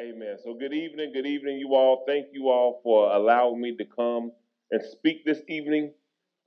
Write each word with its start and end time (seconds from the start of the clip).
Amen. 0.00 0.38
So, 0.42 0.54
good 0.54 0.72
evening, 0.72 1.12
good 1.12 1.26
evening, 1.26 1.58
you 1.58 1.74
all. 1.74 2.04
Thank 2.06 2.28
you 2.32 2.48
all 2.48 2.80
for 2.82 3.14
allowing 3.14 3.60
me 3.60 3.76
to 3.76 3.84
come 3.84 4.32
and 4.70 4.80
speak 4.90 5.22
this 5.26 5.40
evening. 5.50 5.92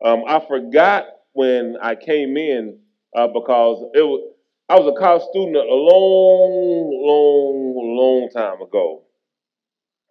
Um, 0.04 0.24
I 0.28 0.44
forgot 0.48 1.06
when 1.34 1.78
I 1.80 1.94
came 1.94 2.38
in 2.38 2.80
uh, 3.16 3.28
because 3.28 3.86
it 3.94 4.02
was 4.02 4.34
I 4.68 4.80
was 4.80 4.92
a 4.92 5.00
college 5.00 5.22
student 5.30 5.58
a 5.58 5.76
long, 5.76 6.90
long, 7.06 7.96
long 7.96 8.30
time 8.34 8.64
ago, 8.64 9.04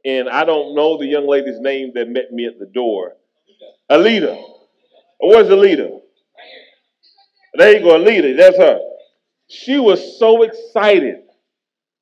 and 0.05 0.29
I 0.29 0.45
don't 0.45 0.77
know 0.77 0.97
the 0.97 1.07
young 1.07 1.27
lady's 1.29 1.59
name 1.59 1.91
that 1.97 2.09
met 2.09 2.31
me 2.31 2.47
at 2.47 2.61
the 2.61 2.67
door. 2.67 3.17
Alita. 3.91 4.41
Where's 5.19 5.49
Alita? 5.49 5.99
There 7.55 7.73
you 7.73 7.81
go, 7.81 7.99
Alita. 7.99 8.37
That's 8.37 8.59
her. 8.59 8.79
She 9.49 9.81
was 9.81 10.21
so 10.21 10.45
excited 10.45 11.24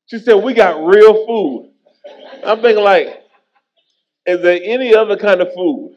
she 0.06 0.18
said, 0.18 0.34
We 0.34 0.54
got 0.54 0.84
real 0.84 1.26
food. 1.26 1.72
I'm 2.44 2.60
thinking, 2.60 2.84
like, 2.84 3.22
is 4.26 4.42
there 4.42 4.60
any 4.62 4.94
other 4.94 5.16
kind 5.16 5.40
of 5.40 5.52
food 5.54 5.96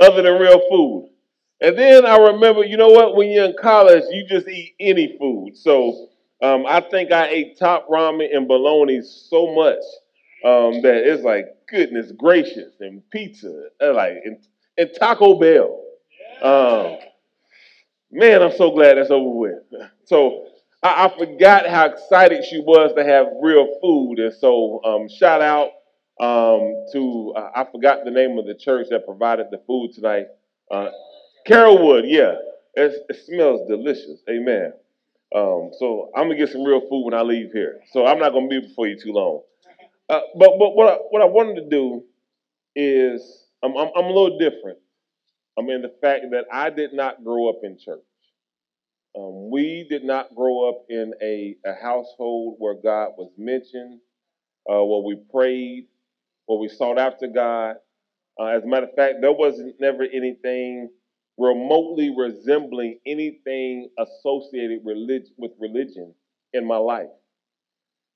other 0.00 0.22
than 0.22 0.40
real 0.40 0.60
food? 0.70 1.10
And 1.60 1.78
then 1.78 2.04
I 2.06 2.16
remember, 2.16 2.64
you 2.64 2.76
know 2.76 2.88
what? 2.90 3.14
When 3.16 3.30
you're 3.30 3.44
in 3.44 3.54
college, 3.60 4.04
you 4.10 4.26
just 4.28 4.48
eat 4.48 4.74
any 4.80 5.16
food. 5.18 5.56
So 5.56 6.08
um, 6.42 6.64
I 6.66 6.80
think 6.80 7.12
I 7.12 7.28
ate 7.28 7.58
top 7.58 7.88
ramen 7.88 8.34
and 8.34 8.48
bologna 8.48 9.00
so 9.02 9.54
much 9.54 9.82
um, 10.44 10.82
that 10.82 11.02
it's 11.06 11.22
like, 11.22 11.46
goodness 11.68 12.12
gracious, 12.12 12.74
and 12.80 13.08
pizza, 13.10 13.68
uh, 13.80 13.94
like, 13.94 14.14
and, 14.24 14.38
and 14.76 14.90
Taco 14.98 15.38
Bell. 15.38 15.82
Um, 16.42 16.98
man, 18.10 18.42
I'm 18.42 18.56
so 18.56 18.72
glad 18.72 18.96
that's 18.96 19.10
over 19.10 19.30
with. 19.38 19.62
So 20.04 20.46
I, 20.82 21.06
I, 21.06 21.18
forgot 21.18 21.66
how 21.68 21.86
excited 21.86 22.44
she 22.44 22.60
was 22.60 22.92
to 22.96 23.04
have 23.04 23.26
real 23.40 23.78
food. 23.80 24.18
And 24.18 24.34
so, 24.34 24.80
um, 24.84 25.08
shout 25.08 25.40
out 25.40 25.68
um, 26.20 26.86
to, 26.92 27.34
uh, 27.36 27.50
I 27.54 27.66
forgot 27.70 28.04
the 28.04 28.10
name 28.10 28.38
of 28.38 28.46
the 28.46 28.54
church 28.54 28.88
that 28.90 29.06
provided 29.06 29.46
the 29.50 29.60
food 29.66 29.92
tonight. 29.92 30.26
Uh, 30.70 30.90
Carolwood, 31.46 32.02
yeah. 32.06 32.34
It, 32.74 33.04
it, 33.08 33.26
smells 33.26 33.68
delicious. 33.68 34.20
Amen. 34.30 34.72
Um, 35.34 35.70
so 35.78 36.10
I'm 36.16 36.24
gonna 36.24 36.36
get 36.36 36.50
some 36.50 36.64
real 36.64 36.80
food 36.80 37.04
when 37.04 37.14
I 37.14 37.22
leave 37.22 37.52
here. 37.52 37.80
So 37.92 38.06
I'm 38.06 38.18
not 38.18 38.32
gonna 38.32 38.48
be 38.48 38.60
before 38.60 38.86
you 38.86 38.98
too 38.98 39.12
long. 39.12 39.42
Uh, 40.08 40.20
but 40.38 40.58
but 40.58 40.74
what 40.74 40.88
I, 40.88 40.96
what 41.10 41.22
I 41.22 41.26
wanted 41.26 41.56
to 41.56 41.68
do 41.68 42.04
is 42.74 43.44
I'm, 43.62 43.76
I'm, 43.76 43.88
I'm 43.96 44.04
a 44.04 44.08
little 44.08 44.38
different. 44.38 44.78
I 45.58 45.62
mean 45.62 45.82
the 45.82 45.94
fact 46.00 46.26
that 46.30 46.46
I 46.52 46.70
did 46.70 46.94
not 46.94 47.24
grow 47.24 47.48
up 47.48 47.60
in 47.62 47.78
church. 47.78 48.00
Um, 49.16 49.50
we 49.50 49.86
did 49.90 50.04
not 50.04 50.34
grow 50.34 50.68
up 50.68 50.84
in 50.88 51.12
a, 51.22 51.56
a 51.66 51.74
household 51.74 52.56
where 52.58 52.74
God 52.74 53.10
was 53.18 53.30
mentioned, 53.36 54.00
uh, 54.70 54.82
where 54.82 55.02
we 55.02 55.16
prayed, 55.30 55.88
where 56.46 56.58
we 56.58 56.68
sought 56.68 56.98
after 56.98 57.26
God. 57.26 57.76
Uh, 58.40 58.46
as 58.46 58.62
a 58.62 58.66
matter 58.66 58.86
of 58.86 58.94
fact, 58.94 59.16
there 59.20 59.32
wasn't 59.32 59.74
never 59.80 60.04
anything 60.04 60.88
remotely 61.38 62.14
resembling 62.16 62.98
anything 63.06 63.88
associated 63.98 64.80
relig- 64.84 65.28
with 65.36 65.52
religion 65.60 66.14
in 66.54 66.66
my 66.66 66.76
life. 66.76 67.08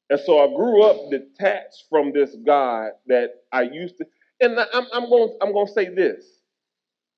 And 0.08 0.20
so 0.20 0.38
I 0.38 0.54
grew 0.54 0.82
up 0.84 1.10
detached 1.10 1.84
from 1.90 2.12
this 2.12 2.34
God 2.46 2.92
that 3.06 3.30
I 3.52 3.62
used 3.62 3.98
to, 3.98 4.06
and 4.40 4.58
I'm, 4.58 4.86
I'm 4.92 5.10
going 5.10 5.36
I'm 5.42 5.52
going 5.52 5.66
to 5.66 5.72
say 5.72 5.88
this. 5.88 6.24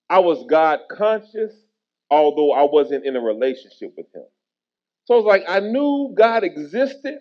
I 0.08 0.20
was 0.20 0.46
God 0.48 0.80
conscious 0.90 1.52
although 2.10 2.52
I 2.52 2.62
wasn't 2.62 3.04
in 3.04 3.16
a 3.16 3.20
relationship 3.20 3.94
with 3.96 4.06
him. 4.14 4.24
So 5.04 5.18
it's 5.18 5.26
like 5.26 5.44
I 5.48 5.60
knew 5.60 6.14
God 6.16 6.44
existed, 6.44 7.20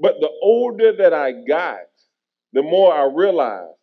but 0.00 0.14
the 0.20 0.30
older 0.42 0.92
that 0.96 1.14
I 1.14 1.32
got, 1.32 1.78
the 2.52 2.62
more 2.62 2.92
I 2.92 3.04
realized 3.04 3.74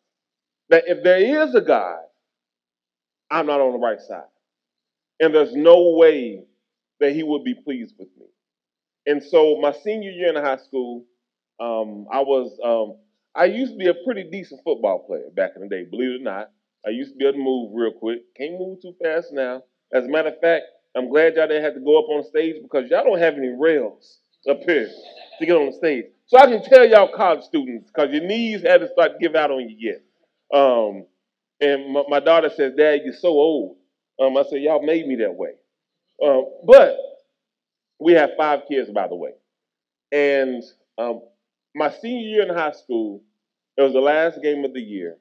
that 0.69 0.85
if 0.87 1.03
there 1.03 1.43
is 1.43 1.55
a 1.55 1.61
God, 1.61 1.99
I'm 3.31 3.45
not 3.45 3.61
on 3.61 3.73
the 3.73 3.79
right 3.79 3.99
side. 3.99 4.23
And 5.19 5.33
there's 5.33 5.55
no 5.55 5.95
way 5.97 6.43
that 6.99 7.13
he 7.13 7.23
would 7.23 7.43
be 7.43 7.53
pleased 7.53 7.95
with 7.97 8.09
me. 8.17 8.25
And 9.05 9.23
so 9.23 9.59
my 9.61 9.71
senior 9.71 10.11
year 10.11 10.29
in 10.29 10.35
high 10.35 10.57
school, 10.57 11.05
um, 11.59 12.07
I 12.11 12.19
was 12.21 12.57
um, 12.63 12.97
I 13.35 13.45
used 13.45 13.73
to 13.73 13.77
be 13.77 13.87
a 13.87 13.93
pretty 14.05 14.23
decent 14.29 14.61
football 14.63 15.05
player 15.05 15.29
back 15.35 15.51
in 15.55 15.61
the 15.61 15.69
day, 15.69 15.85
believe 15.85 16.11
it 16.11 16.21
or 16.21 16.23
not. 16.23 16.51
I 16.85 16.89
used 16.89 17.11
to 17.11 17.17
be 17.17 17.25
able 17.25 17.37
to 17.37 17.43
move 17.43 17.71
real 17.73 17.91
quick. 17.91 18.21
Can't 18.35 18.59
move 18.59 18.81
too 18.81 18.93
fast 19.01 19.29
now. 19.31 19.63
As 19.93 20.05
a 20.05 20.09
matter 20.09 20.29
of 20.29 20.39
fact, 20.41 20.63
I'm 20.95 21.09
glad 21.09 21.35
y'all 21.35 21.47
didn't 21.47 21.63
have 21.63 21.73
to 21.73 21.79
go 21.79 21.99
up 21.99 22.09
on 22.09 22.23
stage 22.23 22.55
because 22.61 22.89
y'all 22.89 23.03
don't 23.03 23.19
have 23.19 23.35
any 23.35 23.49
rails 23.49 24.19
up 24.49 24.61
here 24.65 24.89
to 25.39 25.45
get 25.45 25.55
on 25.55 25.67
the 25.67 25.73
stage. 25.73 26.05
So 26.27 26.37
I 26.37 26.45
can 26.47 26.63
tell 26.63 26.87
y'all 26.87 27.11
college 27.15 27.43
students 27.43 27.91
because 27.93 28.11
your 28.11 28.23
knees 28.23 28.61
had 28.61 28.81
to 28.81 28.87
start 28.87 29.13
to 29.13 29.17
give 29.19 29.35
out 29.35 29.51
on 29.51 29.69
you 29.69 29.75
yet. 29.77 30.01
Um, 30.57 31.05
and 31.61 31.93
my, 31.93 32.03
my, 32.07 32.19
daughter 32.19 32.49
says, 32.49 32.73
Dad, 32.75 33.01
you're 33.03 33.13
so 33.13 33.29
old. 33.29 33.77
Um, 34.19 34.37
I 34.37 34.43
said, 34.43 34.61
Y'all 34.61 34.85
made 34.85 35.07
me 35.07 35.15
that 35.17 35.33
way. 35.33 35.51
Um, 36.23 36.45
but 36.65 36.97
we 37.99 38.13
have 38.13 38.31
five 38.37 38.61
kids, 38.69 38.89
by 38.89 39.07
the 39.07 39.15
way. 39.15 39.31
And 40.11 40.63
um, 40.97 41.21
my 41.75 41.91
senior 41.91 42.27
year 42.27 42.43
in 42.43 42.55
high 42.55 42.71
school, 42.71 43.21
it 43.77 43.81
was 43.81 43.93
the 43.93 43.99
last 43.99 44.41
game 44.41 44.63
of 44.63 44.73
the 44.73 44.81
year. 44.81 45.17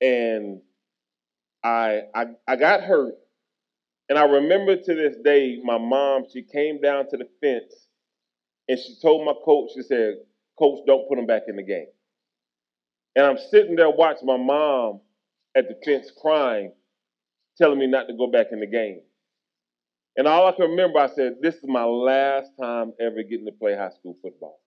And 0.00 0.60
I, 1.64 2.02
I, 2.14 2.26
I 2.46 2.56
got 2.56 2.82
hurt 2.82 3.14
and 4.10 4.18
I 4.18 4.24
remember 4.24 4.76
to 4.76 4.94
this 4.94 5.16
day, 5.24 5.60
my 5.62 5.78
mom, 5.78 6.24
she 6.32 6.42
came 6.42 6.80
down 6.80 7.08
to 7.10 7.16
the 7.16 7.28
fence 7.40 7.86
and 8.68 8.76
she 8.76 8.96
told 9.00 9.24
my 9.24 9.34
coach, 9.44 9.70
she 9.74 9.82
said, 9.82 10.14
Coach, 10.58 10.80
don't 10.84 11.08
put 11.08 11.16
him 11.16 11.26
back 11.26 11.42
in 11.46 11.54
the 11.54 11.62
game. 11.62 11.86
And 13.14 13.24
I'm 13.24 13.38
sitting 13.50 13.76
there 13.76 13.88
watching 13.88 14.26
my 14.26 14.36
mom 14.36 15.00
at 15.56 15.68
the 15.68 15.76
fence 15.84 16.10
crying, 16.20 16.72
telling 17.56 17.78
me 17.78 17.86
not 17.86 18.08
to 18.08 18.14
go 18.14 18.26
back 18.26 18.48
in 18.50 18.58
the 18.58 18.66
game. 18.66 19.00
And 20.16 20.26
all 20.26 20.48
I 20.48 20.52
can 20.52 20.70
remember, 20.70 20.98
I 20.98 21.08
said, 21.08 21.36
This 21.40 21.54
is 21.54 21.64
my 21.64 21.84
last 21.84 22.50
time 22.60 22.92
ever 23.00 23.22
getting 23.22 23.46
to 23.46 23.52
play 23.52 23.76
high 23.76 23.90
school 23.90 24.16
football. 24.20 24.58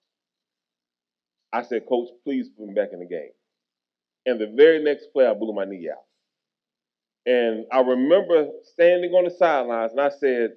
I 1.52 1.62
said, 1.62 1.82
Coach, 1.86 2.08
please 2.24 2.48
put 2.48 2.66
me 2.66 2.74
back 2.74 2.88
in 2.94 2.98
the 2.98 3.06
game. 3.06 3.30
And 4.24 4.40
the 4.40 4.52
very 4.56 4.82
next 4.82 5.08
play, 5.12 5.26
I 5.26 5.34
blew 5.34 5.52
my 5.52 5.66
knee 5.66 5.90
out. 5.90 6.04
And 7.26 7.66
I 7.72 7.80
remember 7.80 8.48
standing 8.74 9.12
on 9.12 9.24
the 9.24 9.30
sidelines 9.30 9.92
and 9.92 10.00
I 10.00 10.10
said, 10.10 10.50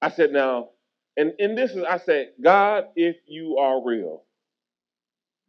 I 0.00 0.10
said, 0.10 0.32
now, 0.32 0.70
and, 1.16 1.32
and 1.38 1.56
this 1.56 1.72
is, 1.72 1.84
I 1.84 1.98
said, 1.98 2.32
God, 2.42 2.84
if 2.96 3.16
you 3.26 3.58
are 3.58 3.84
real, 3.84 4.24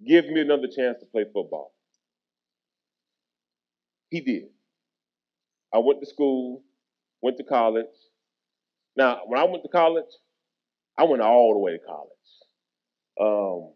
give 0.05 0.27
me 0.27 0.41
another 0.41 0.67
chance 0.67 0.99
to 0.99 1.05
play 1.05 1.25
football. 1.33 1.73
He 4.09 4.21
did. 4.21 4.45
I 5.73 5.79
went 5.79 5.99
to 6.01 6.05
school, 6.05 6.63
went 7.21 7.37
to 7.37 7.43
college. 7.43 7.85
Now, 8.95 9.21
when 9.25 9.39
I 9.39 9.45
went 9.45 9.63
to 9.63 9.69
college, 9.69 10.05
I 10.97 11.03
went 11.03 11.21
all 11.21 11.53
the 11.53 11.59
way 11.59 11.71
to 11.73 11.79
college. 11.79 12.09
Um, 13.19 13.73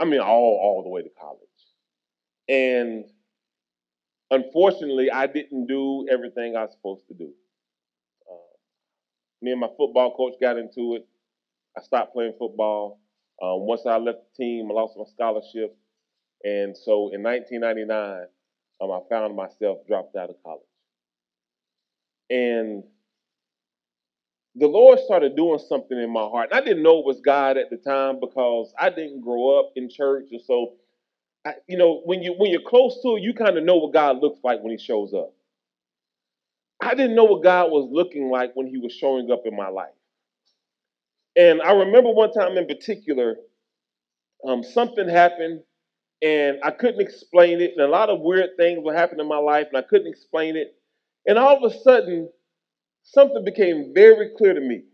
I 0.00 0.04
mean, 0.04 0.20
all 0.20 0.58
all 0.62 0.82
the 0.82 0.88
way 0.88 1.02
to 1.02 1.10
college. 1.20 1.40
And 2.48 3.04
Unfortunately, 4.30 5.10
I 5.10 5.26
didn't 5.26 5.66
do 5.66 6.06
everything 6.10 6.56
I 6.56 6.62
was 6.62 6.72
supposed 6.72 7.06
to 7.08 7.14
do. 7.14 7.30
Uh, 8.30 8.56
me 9.40 9.52
and 9.52 9.60
my 9.60 9.68
football 9.76 10.14
coach 10.14 10.34
got 10.40 10.58
into 10.58 10.96
it. 10.96 11.06
I 11.76 11.82
stopped 11.82 12.12
playing 12.12 12.34
football. 12.38 13.00
Um, 13.42 13.60
once 13.60 13.86
I 13.86 13.96
left 13.96 14.18
the 14.18 14.44
team, 14.44 14.68
I 14.70 14.74
lost 14.74 14.96
my 14.98 15.04
scholarship. 15.04 15.76
And 16.44 16.76
so 16.76 17.10
in 17.12 17.22
1999, 17.22 18.26
um, 18.80 18.90
I 18.90 19.00
found 19.08 19.34
myself 19.34 19.78
dropped 19.86 20.16
out 20.16 20.30
of 20.30 20.36
college. 20.42 20.62
And 22.30 22.84
the 24.54 24.66
Lord 24.66 24.98
started 24.98 25.36
doing 25.36 25.58
something 25.58 25.96
in 25.96 26.10
my 26.12 26.22
heart. 26.22 26.50
And 26.50 26.60
I 26.60 26.64
didn't 26.64 26.82
know 26.82 26.98
it 26.98 27.06
was 27.06 27.20
God 27.20 27.56
at 27.56 27.70
the 27.70 27.76
time 27.76 28.18
because 28.20 28.72
I 28.78 28.90
didn't 28.90 29.22
grow 29.22 29.58
up 29.58 29.72
in 29.76 29.88
church. 29.88 30.26
And 30.32 30.42
so 30.42 30.74
you 31.66 31.78
know, 31.78 32.02
when 32.04 32.22
you 32.22 32.34
when 32.36 32.50
you're 32.50 32.62
close 32.62 33.00
to 33.02 33.16
it, 33.16 33.22
you 33.22 33.34
kind 33.34 33.56
of 33.58 33.64
know 33.64 33.76
what 33.76 33.92
God 33.92 34.20
looks 34.20 34.38
like 34.44 34.60
when 34.62 34.76
He 34.76 34.82
shows 34.82 35.12
up. 35.14 35.34
I 36.80 36.94
didn't 36.94 37.16
know 37.16 37.24
what 37.24 37.42
God 37.42 37.70
was 37.70 37.88
looking 37.90 38.30
like 38.30 38.52
when 38.54 38.66
He 38.66 38.78
was 38.78 38.92
showing 38.92 39.30
up 39.30 39.42
in 39.46 39.56
my 39.56 39.68
life. 39.68 39.94
And 41.36 41.62
I 41.62 41.72
remember 41.72 42.10
one 42.10 42.32
time 42.32 42.56
in 42.56 42.66
particular, 42.66 43.36
um, 44.46 44.62
something 44.62 45.08
happened, 45.08 45.62
and 46.22 46.58
I 46.62 46.70
couldn't 46.70 47.00
explain 47.00 47.60
it, 47.60 47.72
and 47.76 47.80
a 47.82 47.88
lot 47.88 48.10
of 48.10 48.20
weird 48.20 48.50
things 48.56 48.80
were 48.84 48.94
happening 48.94 49.20
in 49.20 49.28
my 49.28 49.38
life, 49.38 49.68
and 49.68 49.76
I 49.78 49.82
couldn't 49.82 50.08
explain 50.08 50.56
it. 50.56 50.74
And 51.26 51.38
all 51.38 51.64
of 51.64 51.70
a 51.70 51.78
sudden, 51.80 52.30
something 53.04 53.44
became 53.44 53.92
very 53.94 54.30
clear 54.36 54.54
to 54.54 54.60
me. 54.60 54.84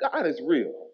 God 0.00 0.26
is 0.26 0.40
real. 0.44 0.87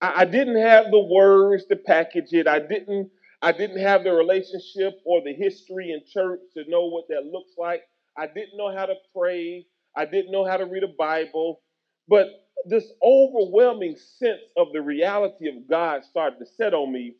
I, 0.00 0.22
I 0.22 0.24
didn't 0.24 0.60
have 0.60 0.90
the 0.90 1.00
words 1.00 1.64
to 1.66 1.76
package 1.76 2.32
it. 2.32 2.46
I 2.48 2.60
didn't 2.60 3.10
I 3.42 3.52
didn't 3.52 3.80
have 3.80 4.04
the 4.04 4.12
relationship 4.12 5.00
or 5.04 5.22
the 5.22 5.32
history 5.32 5.92
in 5.92 6.02
church 6.12 6.40
to 6.56 6.68
know 6.68 6.86
what 6.86 7.06
that 7.08 7.24
looks 7.32 7.52
like. 7.58 7.82
I 8.18 8.26
didn't 8.26 8.56
know 8.56 8.74
how 8.74 8.86
to 8.86 8.94
pray. 9.16 9.66
I 9.96 10.04
didn't 10.04 10.32
know 10.32 10.44
how 10.46 10.58
to 10.58 10.66
read 10.66 10.84
a 10.84 10.88
Bible. 10.98 11.62
But 12.08 12.28
this 12.66 12.84
overwhelming 13.02 13.96
sense 14.18 14.40
of 14.56 14.68
the 14.72 14.82
reality 14.82 15.48
of 15.48 15.68
God 15.70 16.04
started 16.04 16.38
to 16.40 16.46
set 16.46 16.74
on 16.74 16.92
me. 16.92 17.16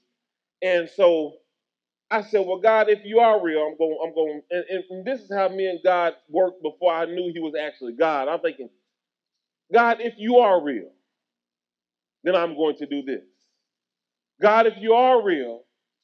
And 0.62 0.91
so 0.97 1.35
I 2.11 2.23
said, 2.23 2.47
Well, 2.47 2.61
God, 2.61 2.91
if 2.91 3.00
you 3.05 3.21
are 3.21 3.43
real, 3.43 3.61
I'm 3.62 3.79
going, 3.79 3.99
I'm 4.05 4.15
going, 4.15 4.43
and, 4.50 4.65
and, 4.71 4.85
and 4.91 5.06
this 5.06 5.23
is 5.23 5.32
how 5.35 5.49
me 5.50 5.69
and 5.69 5.81
God 5.85 6.15
worked 6.31 6.62
before 6.62 6.93
I 6.94 7.06
knew 7.06 7.32
he 7.35 7.41
was 7.41 7.55
actually 7.61 7.94
God. 7.94 8.29
I'm 8.29 8.41
thinking, 8.41 8.71
God, 9.73 9.99
if 10.00 10.15
you 10.19 10.38
are 10.38 10.62
real, 10.62 10.91
then 12.25 12.37
I'm 12.37 12.55
going 12.56 12.76
to 12.76 12.87
do 12.87 13.02
this. 13.02 13.25
God, 14.40 14.67
if 14.67 14.75
you 14.78 14.94
are 14.94 15.22
real, 15.22 15.62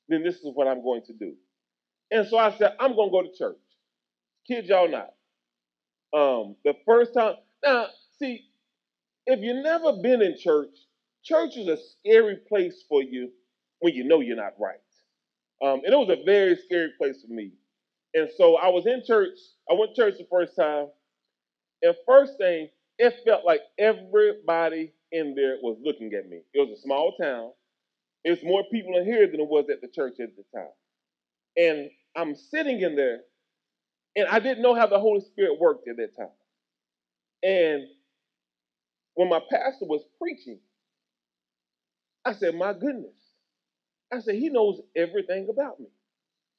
then 0.09 0.23
this 0.23 0.37
is 0.37 0.51
what 0.55 0.67
I'm 0.69 0.83
going 0.83 1.03
to 1.07 1.13
do. 1.13 1.35
And 2.11 2.27
so 2.29 2.39
I 2.39 2.57
said, 2.57 2.75
I'm 2.79 2.95
going 2.95 3.11
to 3.11 3.13
go 3.13 3.23
to 3.23 3.37
church. 3.37 3.57
Kid 4.47 4.67
y'all 4.67 4.89
not. 4.89 5.13
Um, 6.19 6.57
the 6.65 6.75
first 6.87 7.15
time, 7.15 7.35
now, 7.65 7.87
see, 8.19 8.45
if 9.27 9.41
you've 9.41 9.65
never 9.65 9.95
been 10.03 10.23
in 10.23 10.37
church, 10.39 10.75
church 11.25 11.57
is 11.57 11.67
a 11.69 11.77
scary 11.77 12.37
place 12.49 12.85
for 12.89 13.03
you 13.03 13.31
when 13.81 13.95
you 13.95 14.05
know 14.05 14.21
you're 14.21 14.37
not 14.37 14.55
right. 14.59 14.77
Um, 15.63 15.81
and 15.85 15.93
it 15.93 15.97
was 15.97 16.11
a 16.11 16.25
very 16.25 16.57
scary 16.57 16.91
place 16.99 17.23
for 17.27 17.33
me. 17.33 17.53
And 18.15 18.29
so 18.37 18.57
I 18.57 18.69
was 18.69 18.87
in 18.87 19.03
church. 19.05 19.37
I 19.71 19.75
went 19.75 19.95
to 19.95 20.03
church 20.03 20.15
the 20.19 20.27
first 20.31 20.55
time. 20.57 20.87
And 21.83 21.95
first 22.07 22.39
thing, 22.39 22.69
it 22.99 23.15
felt 23.27 23.45
like 23.45 23.61
everybody 23.79 24.93
in 25.13 25.35
there 25.35 25.57
was 25.63 25.79
looking 25.83 26.13
at 26.15 26.29
me. 26.29 26.41
It 26.55 26.69
was 26.69 26.79
a 26.79 26.83
small 26.83 27.17
town. 27.21 27.51
There's 28.25 28.43
more 28.43 28.65
people 28.73 28.97
in 28.97 29.05
here 29.05 29.27
than 29.31 29.41
it 29.41 29.49
was 29.49 29.67
at 29.71 29.81
the 29.81 29.89
church 29.89 30.15
at 30.21 30.31
the 30.37 30.45
time. 30.55 30.71
And 31.57 31.91
I'm 32.17 32.35
sitting 32.35 32.81
in 32.81 32.97
there, 32.97 33.21
and 34.17 34.27
I 34.29 34.41
didn't 34.41 34.63
know 34.63 34.75
how 34.75 34.87
the 34.87 34.99
Holy 34.99 35.21
Spirit 35.21 35.61
worked 35.61 35.89
at 35.89 35.97
that 35.97 36.17
time. 36.17 36.29
And 37.43 37.85
when 39.15 39.29
my 39.29 39.41
pastor 39.51 39.87
was 39.87 40.03
preaching, 40.21 40.59
I 42.25 42.33
said, 42.35 42.55
My 42.55 42.73
goodness. 42.73 43.15
I 44.13 44.21
said, 44.21 44.35
He 44.37 44.49
knows 44.49 44.81
everything 44.97 45.49
about 45.51 45.81
me. 45.81 45.87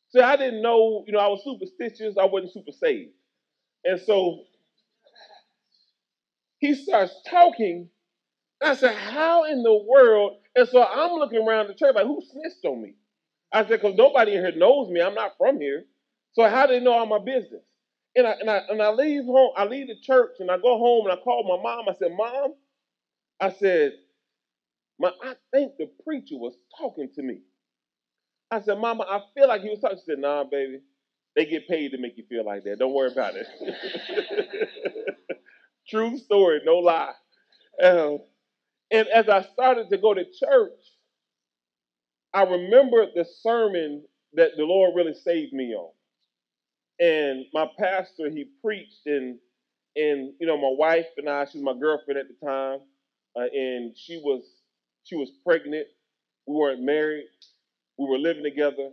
So 0.09 0.23
I 0.23 0.38
didn't 0.38 0.61
know, 0.61 1.03
you 1.05 1.13
know, 1.13 1.19
I 1.19 1.27
was 1.27 1.44
superstitious, 1.44 2.15
I 2.19 2.25
wasn't 2.25 2.53
super 2.53 2.71
saved. 2.71 3.11
And 3.83 3.99
so 3.99 4.44
he 6.59 6.73
starts 6.75 7.13
talking. 7.29 7.89
I 8.63 8.75
said, 8.75 8.95
How 8.95 9.45
in 9.45 9.63
the 9.63 9.75
world? 9.75 10.39
And 10.56 10.68
so 10.69 10.83
I'm 10.83 11.13
looking 11.19 11.48
around 11.48 11.68
the 11.68 11.75
church 11.75 11.95
like, 11.95 12.06
Who 12.06 12.21
snitched 12.31 12.65
on 12.65 12.81
me? 12.81 12.95
I 13.54 13.62
said, 13.63 13.81
Because 13.81 13.95
nobody 13.98 14.36
in 14.36 14.44
here 14.45 14.56
knows 14.56 14.89
me. 14.89 15.01
I'm 15.01 15.15
not 15.15 15.33
from 15.38 15.59
here. 15.62 15.86
So 16.33 16.48
how 16.50 16.68
do 16.68 16.74
they 16.74 16.80
know 16.81 16.94
all 16.94 17.06
my 17.07 17.19
business? 17.19 17.63
And 18.15 18.27
I, 18.27 18.31
and 18.42 18.50
I 18.50 18.62
and 18.69 18.81
I 18.81 18.92
leave 18.92 19.25
home, 19.25 19.51
I 19.57 19.65
leave 19.65 19.88
the 19.88 19.95
church 20.01 20.38
and 20.39 20.51
I 20.51 20.57
go 20.57 20.77
home 20.77 21.07
and 21.07 21.18
I 21.19 21.21
call 21.24 21.44
my 21.44 21.62
mom. 21.63 21.88
I 21.89 21.94
said, 22.00 22.12
Mom, 22.15 22.54
I 23.42 23.51
said, 23.51 23.94
my, 25.00 25.12
I 25.24 25.36
think 25.54 25.74
the 25.77 25.89
preacher 26.04 26.38
was 26.38 26.56
talking 26.77 27.09
to 27.15 27.24
me. 27.24 27.39
I 28.51 28.62
said, 28.62 28.80
Mama, 28.80 29.06
I 29.09 29.21
feel 29.36 29.48
like 29.48 29.62
he 29.62 29.69
was 29.69 29.80
talking. 29.80 29.98
She 30.00 30.06
said, 30.12 30.19
Nah, 30.19 30.45
baby. 30.45 30.81
They 31.36 31.45
get 31.45 31.68
paid 31.68 31.92
to 31.92 32.00
make 32.00 32.18
you 32.18 32.25
feel 32.30 32.45
like 32.45 32.63
that. 32.65 32.80
Don't 32.80 32.94
worry 32.94 33.12
about 33.12 33.36
it. 33.36 33.48
True 35.89 36.18
story, 36.18 36.62
no 36.65 36.77
lie. 36.77 37.13
Um, 37.83 38.19
and 38.92 39.07
as 39.10 39.30
I 39.30 39.44
started 39.54 39.89
to 39.92 39.98
go 39.98 40.13
to 40.13 40.24
church, 40.25 40.80
I 42.34 42.44
remembered 42.44 43.10
the 43.16 43.25
sermon 43.42 44.04
that 44.34 44.51
the 44.57 44.63
Lord 44.66 44.95
really 44.95 45.16
saved 45.16 45.54
me 45.54 45.74
on. 45.75 45.92
And 47.00 47.45
my 47.54 47.68
pastor, 47.80 48.30
he 48.30 48.45
preached, 48.63 49.06
and 49.06 49.39
and 49.95 50.34
you 50.39 50.48
know, 50.48 50.57
my 50.57 50.74
wife 50.78 51.07
and 51.18 51.30
I, 51.30 51.45
she 51.45 51.60
was 51.60 51.66
my 51.75 51.80
girlfriend 51.80 52.19
at 52.19 52.28
the 52.28 52.45
time, 52.48 52.80
uh, 53.38 53.48
and 53.54 53.95
she 53.98 54.22
was 54.24 54.44
she 55.04 55.16
was 55.16 55.31
pregnant. 55.45 55.88
We 56.48 56.56
weren't 56.56 56.83
married. 56.83 57.28
We 57.98 58.07
were 58.07 58.18
living 58.19 58.44
together, 58.44 58.92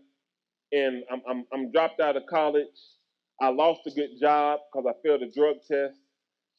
and 0.73 1.05
I'm 1.12 1.23
I'm, 1.29 1.47
I'm 1.52 1.73
dropped 1.73 2.00
out 2.00 2.17
of 2.17 2.25
college. 2.29 2.67
I 3.40 3.49
lost 3.49 3.82
a 3.87 3.90
good 3.90 4.11
job 4.20 4.61
because 4.73 4.87
I 4.88 4.94
failed 5.06 5.23
a 5.23 5.31
drug 5.31 5.56
test, 5.69 5.99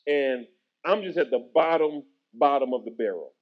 and 0.08 0.48
I'm 0.86 1.04
just 1.04 1.18
at 1.18 1.32
the 1.32 1.50
bottom 1.54 2.04
bottom 2.40 2.74
of 2.74 2.86
the 2.86 2.92
barrel. 2.92 3.34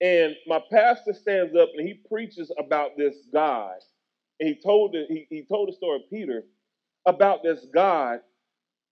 And 0.00 0.34
my 0.46 0.60
pastor 0.70 1.14
stands 1.14 1.56
up 1.56 1.70
and 1.76 1.86
he 1.86 1.94
preaches 2.10 2.52
about 2.58 2.92
this 2.98 3.16
God. 3.32 3.76
And 4.40 4.48
he 4.48 4.60
told 4.62 4.92
the, 4.94 5.06
he, 5.08 5.26
he 5.30 5.44
told 5.44 5.68
the 5.68 5.72
story 5.74 5.96
of 6.04 6.10
Peter 6.10 6.44
about 7.06 7.42
this 7.44 7.66
God 7.74 8.20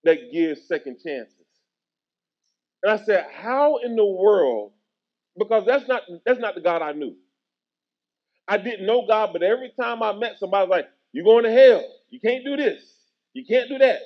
that 0.05 0.33
gives 0.33 0.67
second 0.69 0.99
chances. 1.05 1.35
And 2.83 2.93
I 2.93 3.05
said, 3.05 3.27
How 3.33 3.79
in 3.79 3.97
the 3.97 4.05
world? 4.05 4.73
Because 5.39 5.65
that's 5.67 5.89
not 5.89 6.03
that's 6.25 6.41
not 6.41 6.55
the 6.55 6.61
God 6.61 6.83
I 6.83 6.93
knew. 6.93 7.17
I 8.49 8.59
didn't 8.59 8.87
know 8.87 9.07
God, 9.07 9.31
but 9.33 9.43
every 9.43 9.73
time 9.81 10.03
I 10.03 10.13
met 10.13 10.39
somebody, 10.39 10.61
I 10.61 10.65
was 10.65 10.71
like, 10.71 10.89
You're 11.13 11.25
going 11.25 11.45
to 11.45 11.53
hell. 11.53 11.85
You 12.11 12.21
can't 12.21 12.45
do 12.45 12.57
this. 12.57 12.83
You 13.35 13.45
can't 13.47 13.69
do 13.69 13.79
that. 13.79 14.01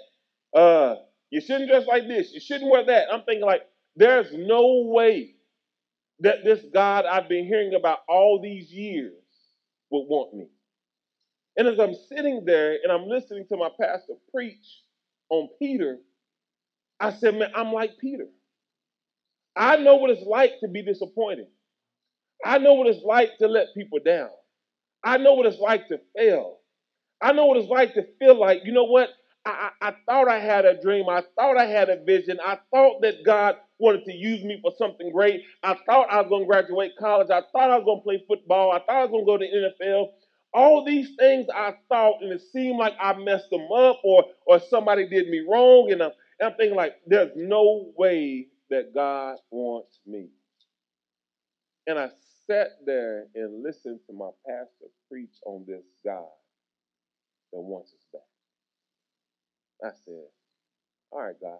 Uh, 0.58 0.96
you 1.30 1.40
shouldn't 1.40 1.68
dress 1.70 1.86
like 1.86 2.08
this. 2.08 2.32
You 2.32 2.40
shouldn't 2.40 2.70
wear 2.70 2.84
that. 2.86 3.08
I'm 3.12 3.22
thinking 3.22 3.44
like, 3.46 3.62
there's 3.96 4.28
no 4.32 4.82
way 4.86 5.34
that 6.20 6.44
this 6.44 6.60
God 6.72 7.04
I've 7.06 7.28
been 7.28 7.46
hearing 7.46 7.74
about 7.74 7.98
all 8.08 8.40
these 8.42 8.70
years 8.70 9.12
would 9.90 10.06
want 10.08 10.34
me. 10.34 10.46
And 11.56 11.68
as 11.68 11.78
I'm 11.78 11.94
sitting 12.08 12.44
there 12.44 12.78
and 12.82 12.92
I'm 12.92 13.08
listening 13.08 13.46
to 13.48 13.56
my 13.56 13.68
pastor 13.80 14.14
preach 14.34 14.82
on 15.30 15.48
Peter, 15.58 15.98
I 17.00 17.12
said, 17.12 17.36
man, 17.36 17.50
I'm 17.54 17.72
like 17.72 17.98
Peter. 17.98 18.26
I 19.56 19.76
know 19.76 19.96
what 19.96 20.10
it's 20.10 20.26
like 20.26 20.58
to 20.60 20.68
be 20.68 20.82
disappointed. 20.82 21.46
I 22.44 22.58
know 22.58 22.74
what 22.74 22.88
it's 22.88 23.04
like 23.04 23.38
to 23.38 23.46
let 23.46 23.74
people 23.74 24.00
down. 24.04 24.30
I 25.04 25.18
know 25.18 25.34
what 25.34 25.46
it's 25.46 25.60
like 25.60 25.88
to 25.88 26.00
fail. 26.16 26.58
I 27.20 27.32
know 27.32 27.46
what 27.46 27.58
it's 27.58 27.68
like 27.68 27.94
to 27.94 28.06
feel 28.18 28.38
like, 28.38 28.62
you 28.64 28.72
know 28.72 28.84
what? 28.84 29.10
I, 29.46 29.70
I, 29.80 29.88
I, 29.88 29.94
thought 30.06 30.28
I 30.28 30.40
had 30.40 30.64
a 30.64 30.80
dream. 30.80 31.08
I 31.08 31.22
thought 31.36 31.56
I 31.56 31.66
had 31.66 31.88
a 31.88 32.02
vision. 32.04 32.38
I 32.44 32.58
thought 32.70 33.02
that 33.02 33.24
God 33.24 33.56
wanted 33.78 34.04
to 34.04 34.12
use 34.12 34.42
me 34.44 34.58
for 34.62 34.72
something 34.78 35.10
great. 35.12 35.42
I 35.62 35.76
thought 35.86 36.10
I 36.10 36.20
was 36.20 36.28
going 36.28 36.42
to 36.42 36.46
graduate 36.46 36.92
college. 36.98 37.30
I 37.30 37.42
thought 37.52 37.70
I 37.70 37.78
was 37.78 37.84
going 37.84 38.00
to 38.00 38.04
play 38.04 38.24
football. 38.28 38.72
I 38.72 38.78
thought 38.78 38.96
I 38.96 39.04
was 39.04 39.10
going 39.10 39.24
to 39.24 39.26
go 39.26 39.38
to 39.38 39.46
the 39.78 39.86
NFL. 39.86 40.06
All 40.54 40.84
these 40.84 41.10
things 41.18 41.46
I 41.54 41.74
thought, 41.88 42.22
and 42.22 42.32
it 42.32 42.42
seemed 42.52 42.78
like 42.78 42.94
I 43.00 43.14
messed 43.14 43.50
them 43.50 43.66
up 43.72 44.00
or, 44.04 44.24
or 44.46 44.60
somebody 44.60 45.08
did 45.08 45.28
me 45.28 45.44
wrong. 45.48 45.90
And 45.90 46.02
I'm, 46.02 46.12
and 46.38 46.50
I'm 46.50 46.56
thinking, 46.56 46.76
like, 46.76 46.94
there's 47.06 47.32
no 47.34 47.92
way 47.96 48.48
that 48.70 48.94
God 48.94 49.36
wants 49.50 49.98
me. 50.06 50.28
And 51.86 51.98
I 51.98 52.10
sat 52.46 52.68
there 52.86 53.26
and 53.34 53.62
listened 53.62 54.00
to 54.06 54.12
my 54.12 54.30
pastor 54.46 54.86
preach 55.10 55.34
on 55.46 55.64
this 55.66 55.84
God 56.04 56.28
that 57.52 57.60
wants 57.60 57.92
us 57.92 58.06
back. 58.12 58.22
I 59.84 59.94
said, 60.04 60.24
all 61.12 61.22
right, 61.22 61.36
God, 61.40 61.58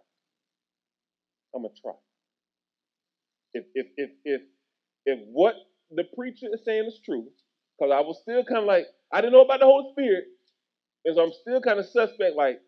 I'm 1.54 1.62
gonna 1.62 1.75
try. 1.80 1.92
If 3.54 3.64
if 3.75 3.87
if 3.96 4.11
if 4.25 4.42
if 5.06 5.20
what 5.32 5.54
the 5.90 6.04
preacher 6.16 6.46
is 6.52 6.64
saying 6.64 6.87
is 6.87 7.00
true, 7.04 7.28
because 7.78 7.92
I 7.92 8.00
was 8.00 8.18
still 8.23 8.44
kind 8.44 8.61
of 8.61 8.66
like, 8.66 8.87
I 9.12 9.20
didn't 9.20 9.32
know 9.32 9.42
about 9.42 9.61
the 9.61 9.66
Holy 9.66 9.92
Spirit, 9.92 10.25
and 11.04 11.16
so 11.16 11.25
I'm 11.25 11.32
still 11.42 11.61
kind 11.61 11.78
of 11.78 11.87
suspect, 11.87 12.37
like, 12.37 12.61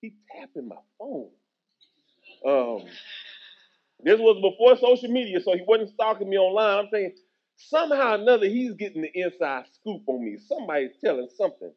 he 0.00 0.14
tapping 0.36 0.68
my 0.68 0.76
phone. 0.98 1.30
Um, 2.46 2.86
this 4.04 4.18
was 4.20 4.40
before 4.42 4.76
social 4.76 5.10
media, 5.10 5.40
so 5.40 5.54
he 5.54 5.62
wasn't 5.66 5.90
stalking 5.90 6.28
me 6.28 6.36
online. 6.36 6.84
I'm 6.84 6.90
saying 6.92 7.14
somehow 7.56 8.12
or 8.12 8.14
another 8.16 8.46
he's 8.46 8.74
getting 8.74 9.02
the 9.02 9.10
inside 9.14 9.64
scoop 9.72 10.02
on 10.06 10.24
me. 10.24 10.38
Somebody's 10.46 10.92
telling 11.02 11.28
something. 11.36 11.72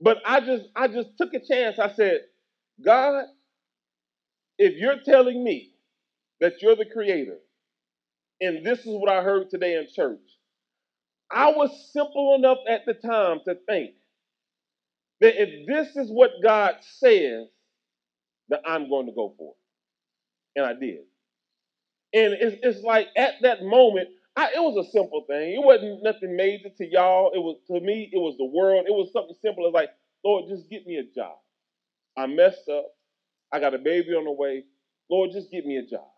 But 0.00 0.18
I 0.24 0.40
just 0.40 0.64
I 0.76 0.88
just 0.88 1.10
took 1.18 1.34
a 1.34 1.40
chance. 1.40 1.78
I 1.78 1.92
said, 1.94 2.22
God, 2.84 3.24
if 4.58 4.74
you're 4.76 5.00
telling 5.04 5.42
me 5.42 5.72
that 6.40 6.62
you're 6.62 6.76
the 6.76 6.86
creator, 6.86 7.38
and 8.40 8.64
this 8.64 8.80
is 8.80 8.86
what 8.86 9.10
I 9.10 9.22
heard 9.22 9.50
today 9.50 9.76
in 9.76 9.86
church, 9.94 10.20
I 11.30 11.50
was 11.50 11.90
simple 11.92 12.34
enough 12.36 12.58
at 12.68 12.86
the 12.86 12.94
time 12.94 13.40
to 13.46 13.56
think 13.66 13.92
that 15.20 15.40
if 15.40 15.66
this 15.66 15.96
is 15.96 16.10
what 16.10 16.30
God 16.42 16.76
says, 16.98 17.46
that 18.50 18.60
I'm 18.66 18.88
going 18.88 19.06
to 19.06 19.12
go 19.12 19.34
for 19.38 19.54
it. 19.54 20.60
And 20.60 20.66
I 20.66 20.74
did. 20.74 21.00
And 22.12 22.34
it's, 22.34 22.56
it's 22.62 22.84
like 22.84 23.08
at 23.16 23.34
that 23.42 23.62
moment, 23.62 24.08
I, 24.36 24.50
it 24.54 24.60
was 24.60 24.86
a 24.86 24.90
simple 24.90 25.24
thing. 25.28 25.54
It 25.54 25.64
wasn't 25.64 26.02
nothing 26.02 26.36
major 26.36 26.68
to 26.76 26.86
y'all. 26.86 27.32
It 27.34 27.38
was 27.38 27.58
to 27.68 27.80
me, 27.80 28.10
it 28.12 28.18
was 28.18 28.36
the 28.38 28.44
world. 28.44 28.86
It 28.86 28.92
was 28.92 29.10
something 29.12 29.34
simple 29.42 29.66
as 29.66 29.72
like, 29.72 29.90
Lord, 30.24 30.44
just 30.48 30.68
get 30.70 30.86
me 30.86 30.96
a 30.96 31.04
job. 31.04 31.36
I 32.16 32.26
messed 32.26 32.68
up. 32.70 32.86
I 33.54 33.60
got 33.60 33.74
a 33.74 33.78
baby 33.78 34.10
on 34.14 34.24
the 34.24 34.32
way. 34.32 34.64
Lord, 35.10 35.32
just 35.32 35.52
get 35.52 35.66
me 35.66 35.78
a 35.78 35.86
job. 35.86 36.08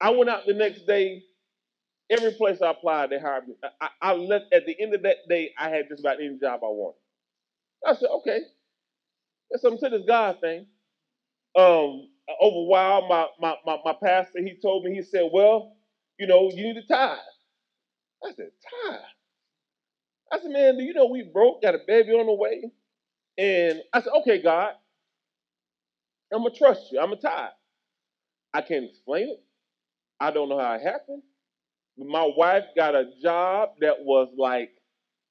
I 0.00 0.10
went 0.10 0.30
out 0.30 0.46
the 0.46 0.54
next 0.54 0.86
day. 0.86 1.24
Every 2.10 2.32
place 2.32 2.62
I 2.62 2.70
applied, 2.70 3.10
they 3.10 3.20
hired 3.20 3.48
me. 3.48 3.54
I, 3.80 3.88
I 4.02 4.14
left 4.14 4.46
at 4.52 4.66
the 4.66 4.76
end 4.80 4.94
of 4.94 5.02
that 5.02 5.16
day. 5.28 5.52
I 5.58 5.70
had 5.70 5.88
just 5.88 6.00
about 6.00 6.20
any 6.20 6.38
job 6.40 6.60
I 6.62 6.68
wanted. 6.68 6.98
I 7.86 7.94
said, 7.94 8.08
okay, 8.18 8.40
something 9.56 9.80
to 9.80 9.98
this 9.98 10.06
God 10.06 10.40
thing. 10.40 10.66
Um, 11.56 12.08
over 12.40 12.58
a 12.58 12.64
while, 12.64 13.08
my, 13.08 13.26
my, 13.40 13.56
my, 13.66 13.78
my 13.84 13.94
pastor, 14.02 14.40
he 14.42 14.56
told 14.62 14.84
me, 14.84 14.94
he 14.94 15.02
said, 15.02 15.30
well, 15.32 15.76
you 16.18 16.26
know, 16.26 16.50
you 16.54 16.64
need 16.72 16.80
to 16.80 16.86
tithe. 16.86 17.18
I 18.24 18.32
said, 18.34 18.50
tithe? 18.86 19.00
I 20.32 20.40
said, 20.40 20.50
man, 20.50 20.78
do 20.78 20.84
you 20.84 20.94
know 20.94 21.06
we 21.06 21.22
broke, 21.22 21.62
got 21.62 21.74
a 21.74 21.80
baby 21.86 22.10
on 22.12 22.26
the 22.26 22.34
way? 22.34 22.70
And 23.38 23.82
I 23.92 24.02
said, 24.02 24.12
okay, 24.20 24.42
God, 24.42 24.74
I'm 26.32 26.44
to 26.44 26.50
trust 26.50 26.92
you. 26.92 27.00
I'm 27.00 27.16
tithe. 27.18 27.50
I 28.54 28.60
can't 28.62 28.84
explain 28.84 29.28
it. 29.30 29.42
I 30.20 30.30
don't 30.30 30.48
know 30.48 30.58
how 30.58 30.74
it 30.74 30.82
happened. 30.82 31.22
My 31.98 32.30
wife 32.36 32.64
got 32.76 32.94
a 32.94 33.06
job 33.22 33.70
that 33.80 33.96
was 34.00 34.28
like 34.36 34.70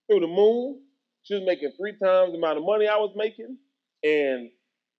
through 0.10 0.22
the 0.22 0.27
moon. 0.27 0.82
She 1.24 1.36
was 1.36 1.44
making 1.46 1.72
three 1.77 1.94
times 1.94 2.32
the 2.32 2.38
amount 2.38 2.58
of 2.58 2.66
money 2.66 2.88
I 2.88 2.98
was 2.98 3.13
making. 3.16 3.58
And 4.04 4.50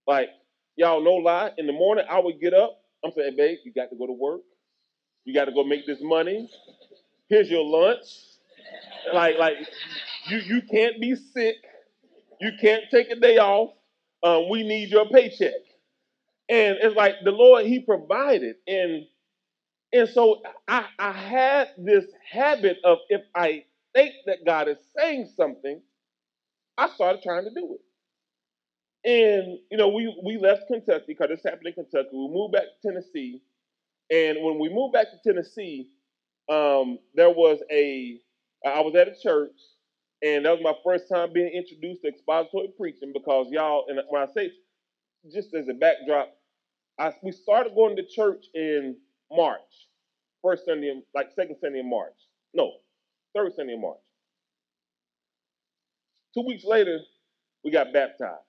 like, 0.06 0.30
y'all 0.76 1.02
no 1.02 1.14
lie, 1.14 1.52
in 1.58 1.66
the 1.66 1.72
morning 1.72 2.04
I 2.10 2.20
would 2.20 2.40
get 2.40 2.54
up. 2.54 2.78
I'm 3.04 3.12
saying, 3.12 3.36
babe, 3.36 3.58
you 3.64 3.72
got 3.72 3.90
to 3.90 3.96
go 3.96 4.06
to 4.06 4.12
work. 4.12 4.40
You 5.24 5.34
got 5.34 5.46
to 5.46 5.52
go 5.52 5.64
make 5.64 5.86
this 5.86 5.98
money. 6.02 6.50
Here's 7.28 7.50
your 7.50 7.64
lunch. 7.64 8.06
Like, 9.12 9.38
like 9.38 9.56
you 10.28 10.38
you 10.38 10.62
can't 10.62 11.00
be 11.00 11.14
sick. 11.16 11.56
You 12.40 12.52
can't 12.60 12.84
take 12.90 13.10
a 13.10 13.16
day 13.16 13.38
off. 13.38 13.70
Um, 14.22 14.48
we 14.50 14.62
need 14.62 14.90
your 14.90 15.08
paycheck. 15.08 15.52
And 16.50 16.78
it's 16.82 16.96
like 16.96 17.16
the 17.24 17.32
Lord, 17.32 17.66
He 17.66 17.80
provided. 17.80 18.56
And 18.66 19.04
and 19.92 20.08
so 20.08 20.42
I, 20.68 20.86
I 20.98 21.12
had 21.12 21.68
this 21.78 22.06
habit 22.30 22.78
of 22.84 22.98
if 23.08 23.22
I 23.34 23.64
think 23.94 24.12
that 24.26 24.44
God 24.46 24.68
is 24.68 24.78
saying 24.98 25.30
something, 25.36 25.80
I 26.78 26.88
started 26.90 27.22
trying 27.22 27.44
to 27.44 27.50
do 27.54 27.76
it. 27.76 27.80
And 29.08 29.58
you 29.70 29.78
know, 29.78 29.88
we 29.88 30.14
we 30.24 30.38
left 30.38 30.68
Kentucky 30.68 31.04
because 31.08 31.28
this 31.30 31.42
happened 31.44 31.68
in 31.68 31.74
Kentucky. 31.74 32.10
We 32.12 32.28
moved 32.28 32.52
back 32.52 32.64
to 32.64 32.88
Tennessee, 32.88 33.42
and 34.10 34.38
when 34.42 34.58
we 34.58 34.68
moved 34.68 34.94
back 34.94 35.08
to 35.10 35.18
Tennessee, 35.24 35.90
um, 36.50 36.98
there 37.14 37.30
was 37.30 37.60
a 37.72 38.20
I 38.66 38.80
was 38.82 38.94
at 38.96 39.08
a 39.08 39.16
church, 39.22 39.58
and 40.22 40.44
that 40.46 40.52
was 40.52 40.62
my 40.62 40.74
first 40.84 41.08
time 41.12 41.32
being 41.32 41.52
introduced 41.52 42.02
to 42.02 42.08
expository 42.08 42.68
preaching 42.78 43.12
because 43.14 43.48
y'all, 43.50 43.86
and 43.88 44.00
when 44.10 44.22
I 44.22 44.26
say 44.34 44.52
just 45.32 45.54
as 45.54 45.68
a 45.68 45.74
backdrop, 45.74 46.30
I, 46.98 47.12
we 47.22 47.32
started 47.32 47.74
going 47.74 47.96
to 47.96 48.04
church 48.04 48.46
in 48.54 48.96
March, 49.30 49.88
first 50.42 50.64
Sunday, 50.64 50.88
in, 50.88 51.02
like 51.14 51.30
second 51.34 51.56
Sunday 51.60 51.80
in 51.80 51.88
March. 51.90 52.14
No, 52.54 52.72
third 53.34 53.52
Sunday 53.54 53.74
in 53.74 53.80
March. 53.80 53.98
Two 56.34 56.44
weeks 56.46 56.64
later, 56.64 57.00
we 57.64 57.70
got 57.70 57.92
baptized. 57.92 58.42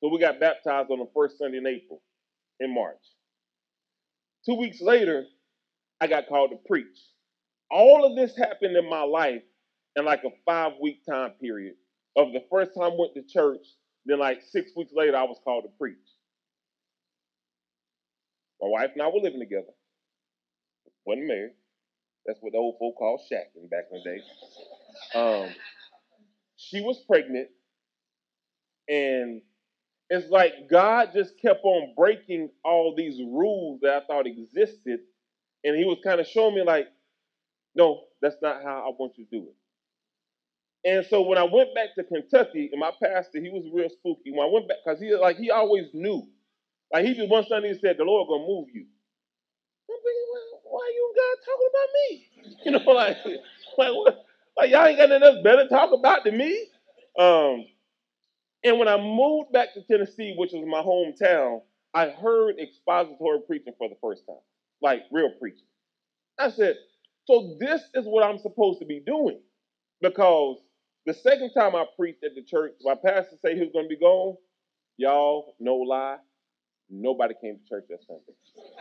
So 0.00 0.08
we 0.08 0.18
got 0.18 0.40
baptized 0.40 0.90
on 0.90 0.98
the 0.98 1.08
first 1.14 1.38
Sunday 1.38 1.58
in 1.58 1.66
April, 1.66 2.02
in 2.60 2.74
March. 2.74 3.02
Two 4.44 4.54
weeks 4.54 4.80
later, 4.80 5.24
I 6.00 6.06
got 6.08 6.28
called 6.28 6.50
to 6.50 6.58
preach. 6.66 6.98
All 7.70 8.04
of 8.04 8.16
this 8.16 8.36
happened 8.36 8.76
in 8.76 8.88
my 8.88 9.02
life 9.02 9.42
in 9.96 10.04
like 10.04 10.24
a 10.24 10.30
five 10.44 10.72
week 10.80 11.04
time 11.06 11.30
period. 11.40 11.74
Of 12.16 12.32
the 12.32 12.44
first 12.50 12.72
time 12.74 12.92
I 12.92 12.96
went 12.98 13.14
to 13.14 13.22
church, 13.22 13.64
then 14.04 14.18
like 14.18 14.42
six 14.42 14.72
weeks 14.76 14.92
later, 14.94 15.16
I 15.16 15.22
was 15.22 15.38
called 15.44 15.64
to 15.64 15.70
preach. 15.78 15.96
My 18.62 18.68
wife 18.68 18.90
and 18.94 19.02
I 19.02 19.08
were 19.08 19.20
living 19.20 19.40
together. 19.40 19.72
Wasn't 21.04 21.26
married. 21.26 21.54
That's 22.26 22.38
what 22.40 22.52
the 22.52 22.58
old 22.58 22.76
folk 22.78 22.96
called 22.96 23.20
shacking 23.30 23.68
back 23.70 23.84
in 23.92 23.98
the 23.98 24.04
day. 24.04 24.22
Um, 25.18 25.54
she 26.56 26.80
was 26.80 26.98
pregnant, 27.08 27.48
and 28.88 29.42
it's 30.10 30.30
like 30.30 30.52
God 30.70 31.10
just 31.14 31.40
kept 31.40 31.64
on 31.64 31.94
breaking 31.96 32.50
all 32.64 32.94
these 32.96 33.18
rules 33.18 33.80
that 33.82 34.02
I 34.02 34.06
thought 34.06 34.26
existed, 34.26 35.00
and 35.64 35.76
He 35.76 35.84
was 35.84 35.98
kind 36.04 36.20
of 36.20 36.26
showing 36.26 36.54
me 36.54 36.62
like, 36.62 36.88
no, 37.74 38.04
that's 38.20 38.36
not 38.42 38.62
how 38.62 38.86
I 38.86 38.94
want 38.98 39.18
you 39.18 39.24
to 39.24 39.30
do 39.30 39.48
it. 39.48 39.56
And 40.84 41.06
so 41.06 41.22
when 41.22 41.38
I 41.38 41.44
went 41.44 41.74
back 41.74 41.94
to 41.96 42.04
Kentucky, 42.04 42.68
and 42.72 42.80
my 42.80 42.92
pastor, 43.02 43.40
he 43.40 43.50
was 43.50 43.64
real 43.72 43.88
spooky. 43.88 44.32
When 44.32 44.46
I 44.46 44.50
went 44.52 44.68
back, 44.68 44.78
because 44.84 45.00
he 45.00 45.14
like 45.14 45.36
he 45.36 45.50
always 45.50 45.86
knew. 45.94 46.28
Like 46.92 47.04
he 47.06 47.14
just 47.14 47.30
one 47.30 47.46
Sunday 47.46 47.72
he 47.72 47.78
said, 47.80 47.96
the 47.98 48.04
Lord 48.04 48.28
gonna 48.28 48.46
move 48.46 48.68
you. 48.74 48.86
I'm 49.90 49.96
thinking, 49.96 50.28
well, 50.32 50.60
why 50.64 50.92
you 50.94 51.14
God 51.16 51.38
talking 51.46 51.68
about 51.70 51.88
me? 51.94 52.28
You 52.64 52.72
know, 52.72 52.92
like, 52.92 53.16
like, 53.78 53.92
what? 53.94 54.24
like 54.56 54.70
y'all 54.70 54.86
ain't 54.86 54.98
got 54.98 55.08
nothing 55.10 55.24
else 55.24 55.44
better 55.44 55.64
to 55.64 55.68
talk 55.68 55.92
about 55.92 56.24
than 56.24 56.36
me. 56.38 56.68
Um, 57.18 57.64
and 58.64 58.78
when 58.78 58.88
I 58.88 58.96
moved 58.98 59.52
back 59.52 59.74
to 59.74 59.82
Tennessee, 59.82 60.34
which 60.38 60.52
was 60.52 60.64
my 60.66 60.82
hometown, 60.82 61.62
I 61.94 62.08
heard 62.10 62.58
expository 62.60 63.40
preaching 63.46 63.74
for 63.78 63.88
the 63.88 63.96
first 64.02 64.26
time, 64.26 64.36
like 64.82 65.02
real 65.12 65.30
preaching. 65.40 65.66
I 66.38 66.50
said, 66.50 66.76
so 67.26 67.56
this 67.60 67.82
is 67.94 68.06
what 68.06 68.24
I'm 68.24 68.38
supposed 68.38 68.80
to 68.80 68.86
be 68.86 69.00
doing. 69.06 69.40
Because 70.02 70.58
the 71.06 71.14
second 71.14 71.52
time 71.52 71.76
I 71.76 71.86
preached 71.98 72.24
at 72.24 72.36
the 72.36 72.42
church, 72.44 72.74
my 72.82 72.94
pastor 72.94 73.36
said 73.42 73.54
he 73.56 73.62
was 73.62 73.70
going 73.72 73.86
to 73.86 73.90
be 73.90 73.98
gone. 74.00 74.36
Y'all, 74.98 75.54
no 75.60 75.76
lie, 75.76 76.18
nobody 76.90 77.34
came 77.40 77.58
to 77.58 77.68
church 77.68 77.84
that 77.90 78.00
Sunday. 78.06 78.34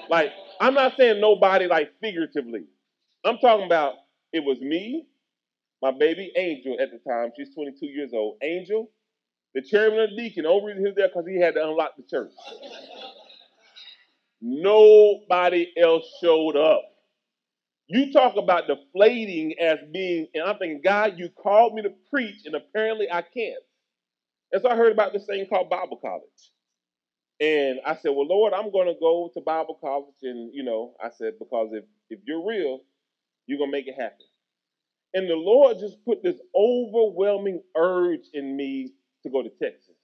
Like, 0.10 0.31
I'm 0.60 0.74
not 0.74 0.96
saying 0.98 1.22
nobody 1.22 1.67
like 1.67 1.91
figuratively. 2.01 2.65
I'm 3.24 3.38
talking 3.38 3.65
about 3.65 3.93
it 4.34 4.43
was 4.43 4.60
me, 4.60 5.08
my 5.81 5.91
baby 5.91 6.31
Angel 6.36 6.77
at 6.81 6.89
the 6.91 7.00
time. 7.10 7.31
She's 7.38 7.53
22 7.53 7.86
years 7.86 8.12
old. 8.13 8.38
Angel, 8.43 8.89
the 9.53 9.62
chairman 9.62 10.00
of 10.00 10.10
the 10.12 10.17
deacon. 10.17 10.46
Only 10.46 10.67
reason 10.67 10.81
he 10.84 10.88
was 10.88 10.96
there 10.96 11.08
because 11.08 11.27
he 11.27 11.39
had 11.39 11.55
to 11.55 11.63
unlock 11.67 11.96
the 11.98 12.03
church. 12.03 12.34
Nobody 14.41 15.72
else 15.77 16.05
showed 16.22 16.55
up. 16.55 16.84
You 17.88 18.12
talk 18.13 18.38
about 18.38 18.67
deflating 18.67 19.53
as 19.60 19.79
being, 19.93 20.27
and 20.34 20.43
I'm 20.46 20.58
thinking, 20.58 20.81
God, 20.84 21.15
you 21.17 21.29
called 21.29 21.74
me 21.75 21.81
to 21.84 21.91
preach, 22.10 22.46
and 22.46 22.55
apparently 22.55 23.12
I 23.12 23.22
can't. 23.22 23.62
And 24.51 24.62
so 24.62 24.70
I 24.70 24.75
heard 24.75 24.93
about 24.93 25.13
this 25.13 25.25
thing 25.25 25.46
called 25.48 25.70
Bible 25.70 25.98
college. 25.98 26.24
And 27.41 27.79
I 27.86 27.95
said, 27.95 28.12
Well, 28.12 28.27
Lord, 28.27 28.53
I'm 28.53 28.71
going 28.71 28.88
to 28.88 29.00
go 29.00 29.31
to 29.33 29.41
Bible 29.41 29.79
college. 29.81 30.15
And, 30.24 30.53
you 30.53 30.63
know, 30.63 30.95
I 31.03 31.10
said, 31.10 31.33
Because 31.39 31.71
if, 31.74 31.86
if 32.12 32.19
you're 32.25 32.48
real, 32.48 32.81
you're 33.48 33.60
going 33.60 33.71
to 33.71 33.77
make 33.77 33.88
it 33.88 34.00
happen. 34.00 34.27
And 35.13 35.29
the 35.29 35.36
Lord 35.36 35.79
just 35.79 36.05
put 36.05 36.24
this 36.24 36.38
overwhelming 36.55 37.63
urge 37.77 38.27
in 38.33 38.55
me 38.55 38.93
to 39.24 39.29
go 39.29 39.43
to 39.43 39.50
Texas. 39.62 39.95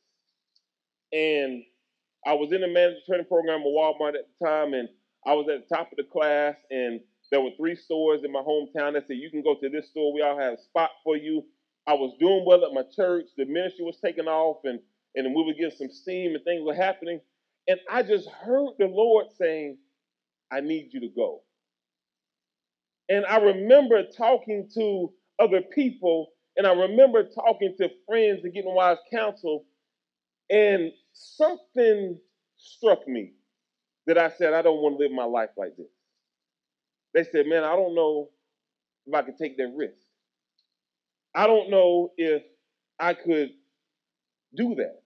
And 1.14 1.64
I 2.26 2.34
was 2.34 2.52
in 2.52 2.62
the 2.62 2.68
manager 2.68 3.00
training 3.08 3.28
program 3.28 3.62
at 3.62 3.68
Walmart 3.68 4.16
at 4.16 4.26
the 4.40 4.46
time, 4.46 4.74
and 4.74 4.90
I 5.26 5.34
was 5.34 5.48
at 5.50 5.68
the 5.68 5.76
top 5.76 5.92
of 5.92 5.98
the 5.98 6.04
class, 6.04 6.56
and 6.72 7.00
there 7.32 7.42
were 7.42 7.52
three 7.58 7.76
stores 7.76 8.24
in 8.24 8.32
my 8.32 8.42
hometown 8.42 8.94
that 8.94 9.08
said, 9.08 9.18
You 9.18 9.32
can 9.32 9.44
go 9.44 9.56
to 9.56 9.70
this 9.70 9.90
store, 9.90 10.14
we 10.14 10.22
all 10.22 10.40
have 10.40 10.54
a 10.54 10.62
spot 10.62 10.92
for 11.04 11.18
you. 11.18 11.44
I 11.88 11.94
was 11.94 12.16
doing 12.20 12.44
well 12.46 12.66
at 12.66 12.74
my 12.74 12.84
church, 12.96 13.28
the 13.38 13.46
ministry 13.46 13.86
was 13.86 13.98
taking 14.04 14.28
off, 14.28 14.58
and, 14.66 14.80
and 15.26 15.36
we 15.36 15.44
were 15.44 15.54
getting 15.54 15.78
some 15.78 15.90
steam, 15.90 16.36
and 16.36 16.44
things 16.44 16.64
were 16.66 16.76
happening. 16.76 17.20
And 17.68 17.80
I 17.90 18.04
just 18.04 18.30
heard 18.30 18.72
the 18.80 18.86
Lord 18.88 19.28
saying, 19.38 19.78
I 20.52 20.62
need 20.62 20.90
you 20.94 21.02
to 21.02 21.10
go. 21.10 21.42
And 23.10 23.26
I 23.26 23.38
remember 23.38 24.04
talking 24.16 24.70
to 24.76 25.12
other 25.40 25.62
people, 25.62 26.30
and 26.56 26.68
I 26.68 26.74
remember 26.74 27.24
talking 27.24 27.76
to 27.80 27.90
friends 28.08 28.42
and 28.44 28.54
getting 28.54 28.74
wise 28.74 28.98
counsel, 29.12 29.66
and 30.50 30.92
something 31.14 32.20
struck 32.58 33.08
me 33.08 33.34
that 34.08 34.18
I 34.18 34.30
said, 34.30 34.54
I 34.54 34.62
don't 34.62 34.82
want 34.82 34.98
to 34.98 35.04
live 35.04 35.12
my 35.12 35.26
life 35.26 35.50
like 35.58 35.76
this. 35.78 35.88
They 37.14 37.24
said, 37.24 37.48
Man, 37.48 37.64
I 37.64 37.76
don't 37.76 37.96
know 37.96 38.30
if 39.06 39.14
I 39.14 39.22
could 39.24 39.38
take 39.38 39.58
that 39.58 39.74
risk. 39.76 39.98
I 41.36 41.48
don't 41.48 41.70
know 41.70 42.12
if 42.18 42.44
I 43.00 43.14
could 43.14 43.50
do 44.56 44.76
that. 44.76 45.02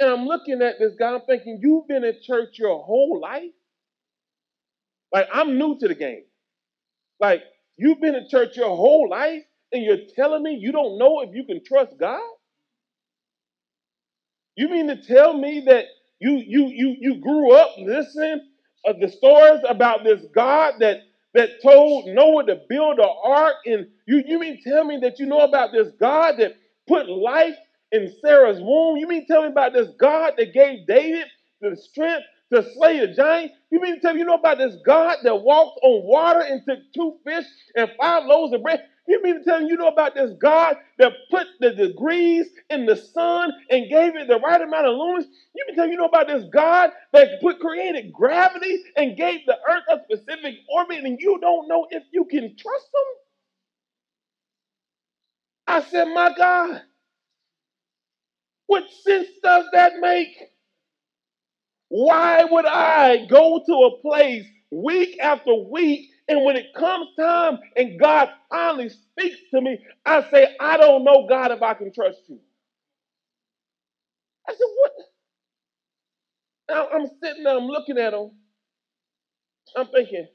And 0.00 0.10
I'm 0.10 0.26
looking 0.26 0.62
at 0.62 0.78
this 0.78 0.94
guy, 0.98 1.14
I'm 1.14 1.22
thinking, 1.22 1.60
You've 1.62 1.88
been 1.88 2.04
in 2.04 2.16
church 2.22 2.58
your 2.58 2.82
whole 2.82 3.20
life? 3.20 3.52
Like, 5.12 5.28
I'm 5.32 5.58
new 5.58 5.78
to 5.78 5.88
the 5.88 5.94
game. 5.94 6.24
Like, 7.20 7.42
you've 7.76 8.00
been 8.00 8.14
in 8.14 8.28
church 8.28 8.56
your 8.56 8.76
whole 8.76 9.08
life, 9.08 9.42
and 9.72 9.82
you're 9.82 10.06
telling 10.14 10.42
me 10.42 10.58
you 10.60 10.72
don't 10.72 10.98
know 10.98 11.22
if 11.22 11.34
you 11.34 11.44
can 11.44 11.62
trust 11.64 11.98
God? 11.98 12.20
You 14.56 14.68
mean 14.68 14.88
to 14.88 15.02
tell 15.02 15.36
me 15.36 15.64
that 15.66 15.86
you 16.20 16.32
you 16.46 16.66
you 16.68 16.96
you 17.00 17.20
grew 17.20 17.52
up 17.52 17.70
listening 17.78 18.40
of 18.86 19.00
the 19.00 19.08
stories 19.08 19.60
about 19.68 20.04
this 20.04 20.22
God 20.34 20.74
that 20.80 21.00
that 21.34 21.62
told 21.62 22.06
Noah 22.08 22.46
to 22.46 22.60
build 22.68 22.98
an 22.98 23.08
ark, 23.24 23.56
and 23.66 23.86
you 24.06 24.22
you 24.26 24.38
mean 24.38 24.60
tell 24.62 24.84
me 24.84 24.98
that 25.02 25.18
you 25.18 25.26
know 25.26 25.40
about 25.40 25.72
this 25.72 25.88
God 26.00 26.36
that 26.38 26.54
put 26.88 27.08
life 27.08 27.56
in 27.96 28.14
Sarah's 28.22 28.60
womb? 28.60 28.98
You 28.98 29.08
mean 29.08 29.26
tell 29.26 29.42
me 29.42 29.48
about 29.48 29.74
this 29.74 29.88
God 30.00 30.34
that 30.38 30.54
gave 30.54 30.86
David 30.86 31.26
the 31.62 31.76
strength 31.76 32.26
to 32.54 32.64
slay 32.74 33.00
a 33.00 33.14
giant? 33.14 33.52
You 33.72 33.80
mean 33.80 33.96
to 33.96 34.02
tell 34.02 34.14
me 34.14 34.20
you 34.20 34.26
know 34.26 34.36
about 34.36 34.58
this 34.58 34.76
God 34.86 35.18
that 35.24 35.42
walked 35.42 35.80
on 35.84 36.04
water 36.06 36.40
and 36.42 36.62
took 36.68 36.80
two 36.94 37.16
fish 37.24 37.46
and 37.76 37.90
five 38.00 38.26
loaves 38.26 38.54
of 38.54 38.62
bread? 38.62 38.84
You 39.08 39.22
mean 39.22 39.40
to 39.40 39.44
tell 39.44 39.60
me 39.60 39.68
you 39.68 39.76
know 39.78 39.88
about 39.88 40.14
this 40.16 40.32
God 40.40 40.76
that 40.98 41.12
put 41.30 41.48
the 41.60 41.72
degrees 41.72 42.46
in 42.70 42.86
the 42.86 42.96
sun 42.96 43.52
and 43.70 43.90
gave 43.90 44.16
it 44.16 44.28
the 44.28 44.40
right 44.40 44.62
amount 44.62 44.86
of 44.86 44.94
lumens? 44.94 45.26
You 45.54 45.66
mean 45.66 45.74
to 45.74 45.76
tell 45.76 45.86
me 45.86 45.92
you 45.92 45.98
know 45.98 46.06
about 46.06 46.28
this 46.28 46.44
God 46.52 46.90
that 47.14 47.40
put 47.42 47.60
created 47.60 48.12
gravity 48.12 48.82
and 48.96 49.16
gave 49.16 49.46
the 49.46 49.58
earth 49.70 49.84
a 49.92 50.00
specific 50.04 50.56
orbit 50.74 51.04
and 51.04 51.18
you 51.20 51.38
don't 51.40 51.68
know 51.68 51.88
if 51.90 52.04
you 52.12 52.26
can 52.26 52.56
trust 52.56 52.86
him? 52.86 53.14
I 55.66 55.82
said, 55.82 56.06
my 56.06 56.34
God, 56.36 56.82
what 58.66 58.84
sense 59.04 59.28
does 59.42 59.66
that 59.72 59.94
make? 60.00 60.36
Why 61.88 62.44
would 62.44 62.66
I 62.66 63.26
go 63.26 63.62
to 63.66 63.72
a 63.72 64.02
place 64.02 64.46
week 64.70 65.18
after 65.22 65.54
week 65.54 66.10
and 66.28 66.44
when 66.44 66.56
it 66.56 66.74
comes 66.76 67.08
time 67.18 67.58
and 67.76 68.00
God 68.00 68.30
finally 68.50 68.90
speaks 68.90 69.38
to 69.52 69.60
me, 69.60 69.78
I 70.06 70.28
say, 70.30 70.56
I 70.60 70.76
don't 70.76 71.04
know, 71.04 71.26
God, 71.28 71.52
if 71.52 71.62
I 71.62 71.74
can 71.74 71.92
trust 71.92 72.18
you. 72.28 72.40
I 74.48 74.52
said, 74.52 74.58
what? 74.76 74.92
Now 76.70 76.88
I'm 76.94 77.08
sitting 77.22 77.44
there, 77.44 77.56
I'm 77.58 77.66
looking 77.68 77.98
at 77.98 78.14
him. 78.14 78.32
I'm 79.76 79.88
thinking, 79.88 80.26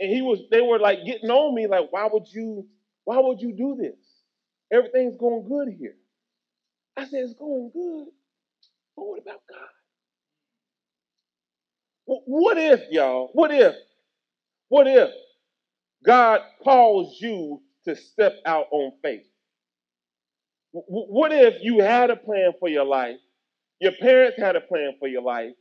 and 0.00 0.10
he 0.10 0.22
was, 0.22 0.40
they 0.50 0.62
were 0.62 0.78
like 0.78 1.00
getting 1.06 1.30
on 1.30 1.54
me, 1.54 1.66
like, 1.68 1.88
why 1.92 2.08
would 2.12 2.26
you, 2.32 2.66
why 3.04 3.18
would 3.20 3.40
you 3.40 3.52
do 3.56 3.76
this? 3.80 3.96
Everything's 4.72 5.18
going 5.18 5.48
good 5.48 5.68
here. 5.78 5.96
I 6.96 7.04
said, 7.06 7.24
it's 7.24 7.34
going 7.34 7.70
good. 7.72 8.06
But 8.96 9.04
what 9.06 9.22
about 9.22 9.40
God? 9.48 9.68
What 12.06 12.58
if, 12.58 12.80
y'all? 12.90 13.30
What 13.32 13.50
if? 13.50 13.74
What 14.68 14.86
if 14.86 15.10
God 16.04 16.40
calls 16.62 17.18
you 17.20 17.62
to 17.86 17.96
step 17.96 18.34
out 18.46 18.66
on 18.70 18.92
faith? 19.02 19.26
What 20.72 21.32
if 21.32 21.54
you 21.62 21.80
had 21.80 22.10
a 22.10 22.16
plan 22.16 22.52
for 22.58 22.68
your 22.68 22.84
life? 22.84 23.16
Your 23.80 23.92
parents 23.92 24.38
had 24.38 24.56
a 24.56 24.60
plan 24.60 24.94
for 24.98 25.08
your 25.08 25.22
life, 25.22 25.52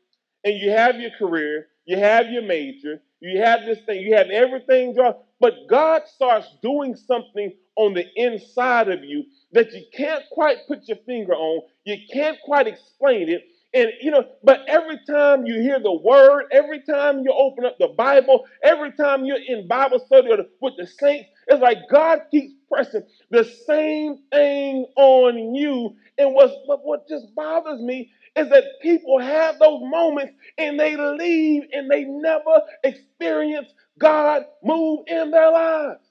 and 0.44 0.56
you 0.56 0.72
have 0.72 1.00
your 1.00 1.12
career, 1.18 1.68
you 1.86 1.98
have 1.98 2.30
your 2.30 2.44
major, 2.44 3.02
you 3.20 3.40
have 3.42 3.62
this 3.66 3.80
thing, 3.86 4.02
you 4.02 4.16
have 4.16 4.30
everything 4.30 4.94
drawn, 4.94 5.16
but 5.40 5.54
God 5.70 6.04
starts 6.08 6.48
doing 6.62 6.96
something 6.96 7.54
on 7.78 7.94
the 7.94 8.06
inside 8.16 8.90
of 8.90 9.04
you 9.04 9.26
that 9.54 9.72
you 9.74 9.84
can't 9.96 10.24
quite 10.32 10.58
put 10.68 10.88
your 10.88 10.98
finger 11.06 11.34
on, 11.34 11.64
you 11.86 11.98
can't 12.14 12.38
quite 12.46 12.68
explain 12.68 13.30
it, 13.30 13.44
and 13.74 13.90
you 14.02 14.12
know, 14.12 14.26
but 14.44 14.62
every 14.68 15.00
time 15.08 15.46
you 15.46 15.62
hear 15.62 15.80
the 15.80 15.94
word, 15.94 16.46
every 16.52 16.82
time 16.84 17.20
you 17.22 17.34
open 17.34 17.66
up 17.66 17.78
the 17.80 17.90
Bible, 17.90 18.46
every 18.64 18.94
time 18.94 19.26
you're 19.26 19.40
in 19.48 19.68
Bible 19.68 20.00
study 20.06 20.30
with 20.62 20.74
the 20.78 20.88
saints, 20.88 21.30
it's 21.48 21.62
like 21.62 21.80
God 21.92 22.22
keeps 22.32 22.54
pressing 22.72 23.04
the 23.32 23.46
same 23.68 24.20
thing 24.32 24.88
on 24.98 25.56
you. 25.56 25.96
And 26.18 26.36
what's, 26.36 26.54
what 26.66 27.08
just 27.10 27.36
bothers 27.36 27.82
me 27.82 28.12
is 28.36 28.50
that 28.50 28.66
people 28.82 29.20
have 29.20 29.60
those 29.60 29.82
moments 29.84 30.34
and 30.58 30.80
they 30.80 30.98
leave 30.98 31.64
and 31.74 31.92
they 31.92 32.06
never 32.06 32.62
experience 32.84 33.70
God 34.00 34.44
move 34.64 35.02
in 35.08 35.32
their 35.32 35.52
lives. 35.52 36.02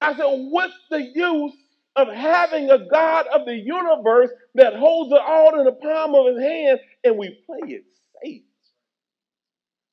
I 0.00 0.16
said, 0.16 0.26
what's 0.26 0.74
the 0.90 1.02
use 1.14 1.54
of 1.96 2.08
having 2.08 2.70
a 2.70 2.78
God 2.88 3.26
of 3.28 3.44
the 3.46 3.56
universe 3.56 4.30
that 4.54 4.76
holds 4.76 5.12
it 5.12 5.20
all 5.20 5.58
in 5.58 5.64
the 5.64 5.72
palm 5.72 6.14
of 6.14 6.34
his 6.34 6.42
hand 6.42 6.80
and 7.04 7.18
we 7.18 7.30
play 7.46 7.58
it 7.74 7.84
safe. 8.22 8.42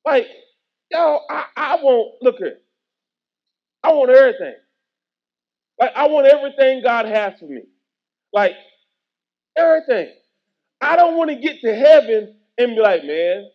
Like, 0.04 0.26
y'all, 0.90 1.22
I, 1.30 1.44
I 1.56 1.76
want, 1.76 2.14
look 2.22 2.40
at 2.40 2.62
I 3.82 3.92
want 3.92 4.10
everything. 4.10 4.54
Like, 5.80 5.92
I 5.96 6.08
want 6.08 6.26
everything 6.26 6.82
God 6.82 7.06
has 7.06 7.38
for 7.38 7.46
me. 7.46 7.62
Like, 8.32 8.54
everything. 9.56 10.10
I 10.80 10.96
don't 10.96 11.16
want 11.16 11.30
to 11.30 11.36
get 11.36 11.60
to 11.62 11.74
heaven 11.74 12.36
and 12.58 12.76
be 12.76 12.80
like, 12.82 13.04
man, 13.04 13.48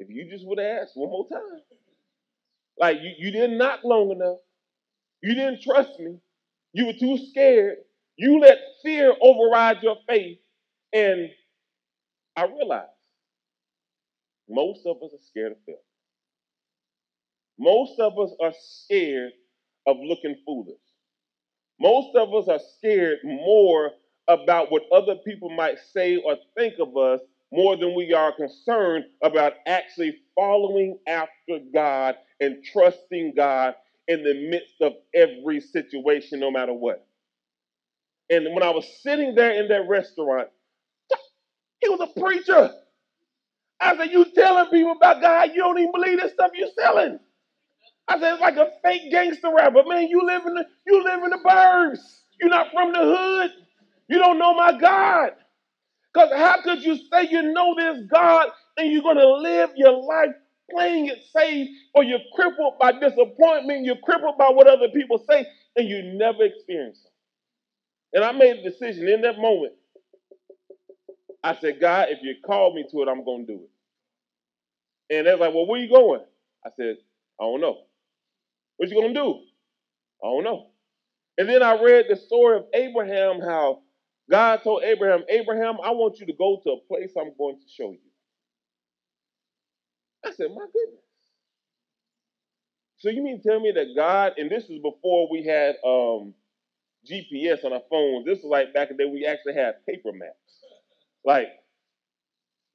if 0.00 0.08
you 0.10 0.28
just 0.30 0.46
would 0.46 0.58
have 0.58 0.82
asked 0.84 0.92
one 0.96 1.10
more 1.10 1.28
time. 1.28 1.60
Like, 2.78 2.98
you, 3.02 3.12
you 3.18 3.32
didn't 3.32 3.58
knock 3.58 3.80
long 3.84 4.10
enough. 4.12 4.38
You 5.22 5.34
didn't 5.34 5.62
trust 5.62 5.98
me. 5.98 6.18
You 6.72 6.86
were 6.86 6.92
too 6.94 7.18
scared. 7.30 7.78
You 8.16 8.40
let 8.40 8.58
fear 8.84 9.14
override 9.20 9.78
your 9.82 9.96
faith. 10.08 10.38
And 10.92 11.30
I 12.36 12.44
realized 12.46 12.90
most 14.48 14.86
of 14.86 14.98
us 15.02 15.12
are 15.14 15.24
scared 15.30 15.52
of 15.52 15.58
failure. 15.66 15.80
Most 17.58 18.00
of 18.00 18.18
us 18.18 18.32
are 18.42 18.52
scared 18.58 19.32
of 19.86 19.96
looking 20.02 20.36
foolish. 20.46 20.78
Most 21.80 22.16
of 22.16 22.34
us 22.34 22.48
are 22.48 22.60
scared 22.78 23.18
more 23.24 23.92
about 24.28 24.72
what 24.72 24.84
other 24.92 25.16
people 25.16 25.50
might 25.50 25.78
say 25.92 26.16
or 26.16 26.36
think 26.56 26.76
of 26.80 26.96
us 26.96 27.20
more 27.52 27.76
than 27.76 27.94
we 27.96 28.14
are 28.14 28.32
concerned 28.36 29.06
about 29.22 29.54
actually 29.66 30.16
following 30.36 30.98
after 31.08 31.60
God 31.74 32.16
and 32.40 32.64
trusting 32.64 33.34
God 33.36 33.76
in 34.08 34.24
the 34.24 34.48
midst 34.50 34.74
of 34.82 34.94
every 35.14 35.60
situation, 35.60 36.40
no 36.40 36.50
matter 36.50 36.74
what. 36.74 37.06
And 38.30 38.46
when 38.54 38.62
I 38.64 38.70
was 38.70 38.86
sitting 39.02 39.34
there 39.34 39.52
in 39.62 39.68
that 39.68 39.88
restaurant, 39.88 40.48
he 41.80 41.88
was 41.88 42.00
a 42.00 42.20
preacher. 42.20 42.72
I 43.80 43.96
said, 43.96 44.10
You 44.12 44.26
telling 44.34 44.70
people 44.70 44.92
about 44.92 45.22
God, 45.22 45.50
you 45.54 45.62
don't 45.62 45.78
even 45.78 45.92
believe 45.92 46.20
this 46.20 46.32
stuff 46.34 46.52
you're 46.54 46.68
selling. 46.78 47.20
I 48.08 48.20
said, 48.20 48.34
it's 48.34 48.42
like 48.42 48.56
a 48.56 48.70
fake 48.84 49.10
gangster 49.10 49.50
rapper. 49.54 49.82
Man, 49.86 50.08
you 50.08 50.26
live 50.26 50.46
in 50.46 50.54
the 50.54 50.66
you 50.86 51.04
live 51.04 51.24
in 51.24 51.30
the 51.30 51.38
burbs. 51.38 52.00
You're 52.40 52.50
not 52.50 52.68
from 52.72 52.92
the 52.92 53.00
hood. 53.00 53.50
You 54.08 54.18
don't 54.18 54.38
know 54.38 54.54
my 54.54 54.78
God. 54.78 55.32
Because 56.12 56.30
how 56.36 56.62
could 56.62 56.82
you 56.84 56.96
say 57.12 57.28
you 57.30 57.42
know 57.54 57.74
this 57.76 58.04
God 58.12 58.48
and 58.78 58.92
you're 58.92 59.02
going 59.02 59.18
to 59.18 59.30
live 59.36 59.70
your 59.76 59.92
life 60.04 60.34
playing 60.70 61.06
it 61.06 61.18
safe 61.36 61.68
or 61.94 62.04
you're 62.04 62.20
crippled 62.34 62.74
by 62.80 62.92
disappointment, 62.92 63.84
you're 63.84 63.96
crippled 64.04 64.38
by 64.38 64.50
what 64.50 64.68
other 64.68 64.88
people 64.88 65.22
say, 65.28 65.46
and 65.76 65.88
you 65.88 66.02
never 66.02 66.44
experience 66.44 67.00
it. 67.04 68.16
And 68.16 68.24
I 68.24 68.32
made 68.32 68.58
a 68.58 68.62
decision 68.70 69.08
in 69.08 69.22
that 69.22 69.38
moment. 69.38 69.74
I 71.44 71.56
said, 71.56 71.80
God, 71.80 72.08
if 72.10 72.20
you 72.22 72.34
call 72.44 72.74
me 72.74 72.84
to 72.90 73.02
it, 73.02 73.08
I'm 73.08 73.24
going 73.24 73.46
to 73.46 73.54
do 73.54 73.60
it. 73.64 75.16
And 75.16 75.26
they're 75.26 75.36
like, 75.36 75.54
well, 75.54 75.66
where 75.66 75.80
are 75.80 75.84
you 75.84 75.90
going? 75.90 76.22
I 76.66 76.70
said, 76.76 76.96
I 77.40 77.44
don't 77.44 77.60
know. 77.60 77.82
What 78.76 78.88
you 78.90 78.96
going 78.96 79.14
to 79.14 79.20
do? 79.20 79.40
I 80.22 80.26
don't 80.26 80.44
know. 80.44 80.68
And 81.38 81.48
then 81.48 81.62
I 81.62 81.82
read 81.82 82.06
the 82.08 82.16
story 82.16 82.58
of 82.58 82.66
Abraham, 82.74 83.40
how 83.40 83.82
God 84.30 84.62
told 84.64 84.82
Abraham, 84.84 85.24
Abraham, 85.28 85.76
I 85.82 85.92
want 85.92 86.20
you 86.20 86.26
to 86.26 86.32
go 86.32 86.60
to 86.64 86.70
a 86.72 86.80
place 86.88 87.12
I'm 87.18 87.32
going 87.38 87.56
to 87.60 87.68
show 87.68 87.92
you. 87.92 88.07
I 90.24 90.32
said, 90.32 90.48
my 90.50 90.66
goodness. 90.72 91.04
So 92.98 93.10
you 93.10 93.22
mean 93.22 93.40
tell 93.42 93.60
me 93.60 93.72
that 93.72 93.94
God, 93.96 94.34
and 94.38 94.50
this 94.50 94.64
is 94.64 94.80
before 94.80 95.28
we 95.30 95.44
had 95.44 95.76
um, 95.84 96.34
GPS 97.10 97.64
on 97.64 97.72
our 97.72 97.82
phones. 97.90 98.26
This 98.26 98.40
is 98.40 98.44
like 98.44 98.74
back 98.74 98.90
in 98.90 98.96
the 98.96 99.04
day 99.04 99.10
we 99.10 99.26
actually 99.26 99.54
had 99.54 99.86
paper 99.86 100.12
maps. 100.12 100.34
Like, 101.24 101.48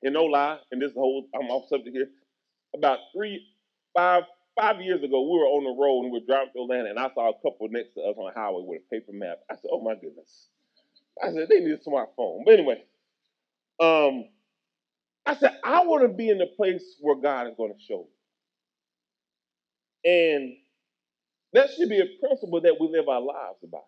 and 0.04 0.14
no 0.14 0.26
lie, 0.26 0.60
and 0.72 0.82
this 0.82 0.94
whole 0.94 1.28
I'm 1.36 1.50
off 1.50 1.70
subject 1.70 1.96
here. 1.96 2.10
About 2.76 3.00
three, 3.16 3.46
five, 3.96 4.24
five 4.60 4.82
years 4.82 5.04
ago, 5.04 5.22
we 5.24 5.38
were 5.40 5.46
on 5.46 5.64
the 5.64 5.82
road 5.82 6.04
and 6.04 6.12
we 6.12 6.20
were 6.20 6.26
driving 6.26 6.52
through 6.54 6.66
Atlanta, 6.66 6.90
and 6.90 7.00
I 7.00 7.10
saw 7.14 7.30
a 7.30 7.36
couple 7.42 7.68
next 7.70 7.94
to 7.96 8.02
us 8.02 8.16
on 8.18 8.32
the 8.34 8.40
highway 8.40 8.64
with 8.66 8.82
a 8.82 8.90
paper 8.96 9.14
map. 9.14 9.40
I 9.52 9.56
said, 9.56 9.70
"Oh 9.72 9.82
my 9.82 9.96
goodness!" 9.96 10.50
I 11.24 11.32
said, 11.34 11.50
"They 11.50 11.60
need 11.60 11.72
a 11.72 11.78
smartphone." 11.78 12.44
But 12.46 12.56
anyway, 12.60 12.84
um, 13.80 14.30
I 15.26 15.36
said, 15.36 15.58
I 15.64 15.84
want 15.86 16.04
to 16.04 16.10
be 16.10 16.30
in 16.30 16.38
the 16.38 16.48
place 16.58 16.84
where 17.00 17.16
God 17.16 17.48
is 17.48 17.54
going 17.58 17.74
to 17.74 17.80
show 17.80 18.08
me. 20.06 20.12
And 20.12 20.54
that 21.54 21.70
should 21.72 21.90
be 21.90 22.00
a 22.00 22.08
principle 22.20 22.62
that 22.62 22.76
we 22.80 22.90
live 22.90 23.08
our 23.08 23.22
lives 23.22 23.60
by. 23.72 23.80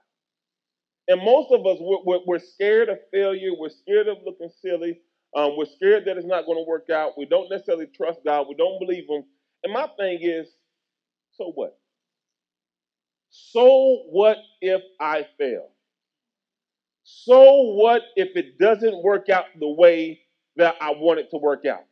And 1.07 1.21
most 1.21 1.51
of 1.51 1.65
us, 1.65 1.77
we're, 1.79 2.19
we're, 2.25 2.39
scared 2.39 2.89
of 2.89 2.99
failure. 3.11 3.51
We're 3.57 3.69
scared 3.69 4.07
of 4.07 4.17
looking 4.25 4.49
silly. 4.61 4.99
Um, 5.35 5.57
we're 5.57 5.65
scared 5.65 6.05
that 6.05 6.17
it's 6.17 6.25
not 6.25 6.45
going 6.45 6.57
to 6.57 6.67
work 6.67 6.89
out. 6.89 7.17
We 7.17 7.25
don't 7.25 7.49
necessarily 7.49 7.87
trust 7.87 8.19
God. 8.25 8.47
We 8.47 8.55
don't 8.55 8.79
believe 8.79 9.05
Him. 9.09 9.23
And 9.63 9.73
my 9.73 9.87
thing 9.99 10.19
is, 10.21 10.47
so 11.33 11.51
what? 11.53 11.77
So 13.29 14.03
what 14.09 14.37
if 14.61 14.81
I 14.99 15.27
fail? 15.37 15.69
So 17.03 17.73
what 17.73 18.01
if 18.15 18.35
it 18.35 18.57
doesn't 18.57 19.03
work 19.03 19.29
out 19.29 19.45
the 19.59 19.67
way 19.69 20.21
that 20.57 20.75
I 20.81 20.91
want 20.91 21.19
it 21.19 21.29
to 21.31 21.37
work 21.37 21.65
out. 21.65 21.85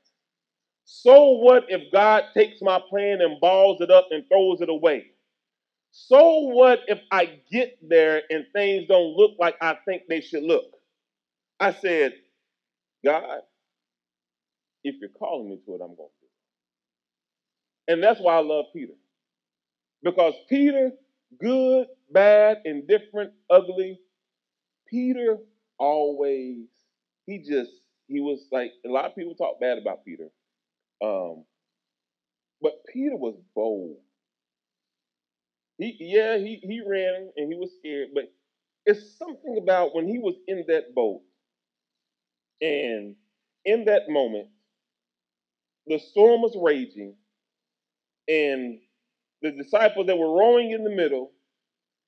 So 0.86 1.32
what 1.32 1.66
if 1.70 1.92
God 1.92 2.24
takes 2.34 2.62
my 2.62 2.80
plan 2.90 3.22
and 3.22 3.40
balls 3.40 3.82
it 3.82 3.92
up 3.92 4.08
and 4.12 4.24
throws 4.28 4.62
it 4.62 4.70
away? 4.70 5.08
So 5.92 6.40
what 6.40 6.80
if 6.88 7.00
I 7.12 7.40
get 7.52 7.78
there 7.88 8.24
and 8.30 8.46
things 8.54 8.88
don't 8.88 9.16
look 9.16 9.34
like 9.40 9.56
I 9.62 9.78
think 9.86 10.04
they 10.10 10.22
should 10.22 10.44
look? 10.44 10.66
I 11.60 11.74
said, 11.74 12.14
God, 13.06 13.42
if 14.84 14.96
you're 15.00 15.10
calling 15.10 15.50
me 15.50 15.60
to 15.66 15.72
it, 15.74 15.82
I'm 15.82 15.96
going 15.96 15.98
to 15.98 16.20
do 16.22 16.28
it. 17.88 17.94
And 17.94 18.04
that's 18.04 18.20
why 18.20 18.36
I 18.36 18.42
love 18.42 18.66
Peter. 18.74 18.94
Because 20.04 20.34
Peter, 20.50 20.92
good, 21.40 21.88
bad, 22.12 22.58
indifferent, 22.66 23.34
ugly, 23.50 24.00
Peter 24.88 25.38
always, 25.78 26.68
he 27.26 27.40
just, 27.40 27.72
he 28.14 28.22
was 28.22 28.48
like, 28.52 28.74
a 28.86 28.90
lot 28.90 29.06
of 29.06 29.16
people 29.16 29.36
talk 29.36 29.60
bad 29.62 29.80
about 29.80 30.06
Peter. 30.06 30.30
Um, 31.04 31.46
but 32.62 32.74
Peter 32.94 33.16
was 33.18 33.36
bold. 33.56 33.98
He, 35.80 35.98
yeah, 36.00 36.38
he, 36.38 36.60
he 36.64 36.82
ran 36.88 37.32
and 37.38 37.52
he 37.52 37.58
was 37.60 37.72
scared, 37.80 38.10
but 38.14 38.32
it's 38.86 39.18
something 39.18 39.60
about 39.62 39.96
when 39.96 40.08
he 40.08 40.20
was 40.20 40.36
in 40.48 40.66
that 40.70 40.96
boat 40.96 41.22
and 42.62 43.16
in 43.66 43.86
that 43.86 44.10
moment, 44.10 44.48
the 45.88 46.00
storm 46.00 46.42
was 46.42 46.56
raging 46.62 47.16
and 48.28 48.80
the 49.42 49.52
disciples 49.52 50.08
that 50.08 50.18
were 50.18 50.38
rowing 50.38 50.72
in 50.72 50.84
the 50.84 50.90
middle, 50.90 51.32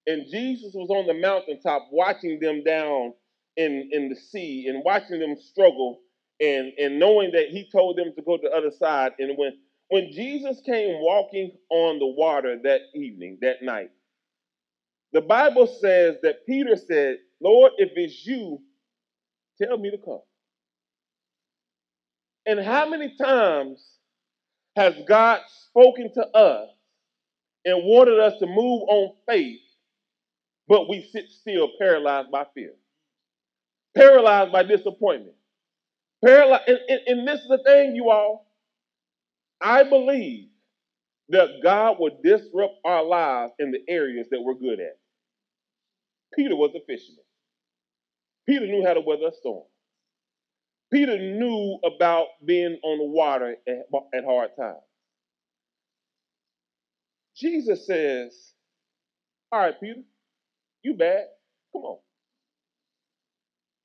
and 0.07 0.27
Jesus 0.31 0.73
was 0.75 0.89
on 0.89 1.07
the 1.07 1.13
mountaintop 1.15 1.87
watching 1.91 2.39
them 2.39 2.63
down 2.63 3.13
in, 3.57 3.89
in 3.91 4.09
the 4.09 4.15
sea 4.15 4.67
and 4.67 4.83
watching 4.83 5.19
them 5.19 5.35
struggle 5.37 6.01
and, 6.39 6.73
and 6.77 6.99
knowing 6.99 7.31
that 7.31 7.49
he 7.49 7.69
told 7.71 7.97
them 7.97 8.13
to 8.15 8.21
go 8.21 8.37
to 8.37 8.49
the 8.49 8.55
other 8.55 8.71
side. 8.71 9.13
And 9.19 9.37
when, 9.37 9.53
when 9.89 10.11
Jesus 10.11 10.61
came 10.65 10.99
walking 10.99 11.51
on 11.69 11.99
the 11.99 12.07
water 12.07 12.57
that 12.63 12.81
evening, 12.93 13.39
that 13.41 13.61
night, 13.61 13.91
the 15.13 15.21
Bible 15.21 15.67
says 15.67 16.17
that 16.23 16.45
Peter 16.45 16.75
said, 16.75 17.17
Lord, 17.41 17.71
if 17.77 17.91
it's 17.95 18.25
you, 18.25 18.61
tell 19.61 19.77
me 19.77 19.91
to 19.91 19.97
come. 19.97 20.21
And 22.45 22.59
how 22.59 22.89
many 22.89 23.15
times 23.17 23.83
has 24.75 24.93
God 25.07 25.39
spoken 25.69 26.13
to 26.13 26.27
us 26.35 26.69
and 27.63 27.83
wanted 27.85 28.19
us 28.19 28.37
to 28.39 28.45
move 28.45 28.83
on 28.87 29.15
faith, 29.27 29.61
but 30.67 30.89
we 30.89 31.07
sit 31.11 31.29
still 31.29 31.69
paralyzed 31.79 32.31
by 32.31 32.45
fear, 32.53 32.73
paralyzed 33.95 34.51
by 34.51 34.63
disappointment? 34.63 35.35
Paralyzed. 36.23 36.63
And, 36.67 36.79
and, 36.89 37.01
and 37.07 37.27
this 37.27 37.41
is 37.41 37.47
the 37.47 37.59
thing, 37.65 37.95
you 37.95 38.09
all. 38.09 38.47
I 39.61 39.83
believe 39.83 40.49
that 41.29 41.49
God 41.63 41.97
will 41.99 42.19
disrupt 42.23 42.75
our 42.85 43.03
lives 43.03 43.53
in 43.59 43.71
the 43.71 43.79
areas 43.89 44.27
that 44.31 44.41
we're 44.41 44.55
good 44.55 44.79
at. 44.79 44.97
Peter 46.35 46.55
was 46.55 46.71
a 46.75 46.81
fisherman. 46.85 47.23
Peter 48.47 48.67
knew 48.67 48.85
how 48.85 48.93
to 48.93 49.01
weather 49.01 49.27
a 49.27 49.33
storm. 49.33 49.63
Peter 50.91 51.17
knew 51.17 51.79
about 51.85 52.27
being 52.45 52.77
on 52.83 52.97
the 52.99 53.05
water 53.05 53.57
at, 53.67 53.85
at 54.13 54.23
hard 54.25 54.51
times. 54.57 54.77
Jesus 57.35 57.85
says, 57.87 58.53
All 59.51 59.59
right, 59.59 59.79
Peter, 59.79 60.01
you 60.83 60.93
bad. 60.95 61.25
Come 61.73 61.83
on. 61.83 61.99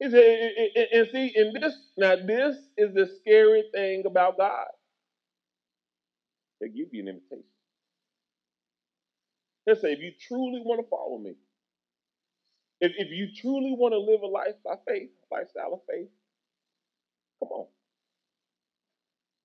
He 0.01 0.11
said, 0.11 0.53
and 0.95 1.09
see, 1.13 1.33
in 1.37 1.55
this, 1.55 1.75
now 1.99 2.17
this 2.17 2.57
is 2.79 2.95
the 2.95 3.11
scary 3.21 3.65
thing 3.75 4.05
about 4.07 4.39
God. 4.39 4.69
They 6.61 6.69
give 6.69 6.89
you 6.93 7.03
an 7.03 7.09
invitation. 7.09 7.45
They 9.67 9.75
say, 9.77 9.93
if 9.93 10.01
you 10.01 10.13
truly 10.29 10.63
want 10.65 10.81
to 10.83 10.89
follow 10.91 11.19
me, 11.19 11.35
if, 12.81 12.93
if 12.99 13.11
you 13.11 13.29
truly 13.41 13.75
want 13.79 13.95
to 13.95 13.99
live 13.99 14.23
a 14.23 14.27
life 14.27 14.57
by 14.65 14.77
faith, 14.89 15.11
lifestyle 15.33 15.75
of 15.75 15.81
faith, 15.91 16.09
come 17.41 17.51
on. 17.51 17.67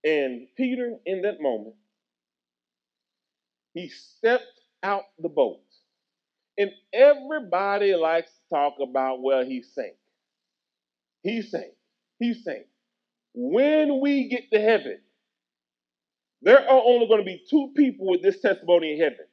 And 0.05 0.47
Peter, 0.57 0.97
in 1.05 1.23
that 1.23 1.41
moment, 1.41 1.75
he 3.73 3.89
stepped 3.89 4.61
out 4.83 5.03
the 5.19 5.29
boat. 5.29 5.61
And 6.57 6.71
everybody 6.93 7.95
likes 7.95 8.31
to 8.31 8.55
talk 8.55 8.75
about, 8.81 9.21
well, 9.21 9.45
he 9.45 9.63
sank. 9.63 9.95
He 11.25 11.43
saying, 11.43 11.73
He's 12.19 12.45
saying, 12.45 12.65
When 13.35 14.01
we 14.01 14.29
get 14.29 14.51
to 14.53 14.61
heaven, 14.61 14.99
there 16.43 16.59
are 16.61 16.81
only 16.85 17.07
going 17.07 17.19
to 17.21 17.25
be 17.25 17.43
two 17.49 17.73
people 17.75 18.07
with 18.07 18.23
this 18.23 18.41
testimony 18.41 18.93
in 18.93 18.99
heaven. 19.01 19.25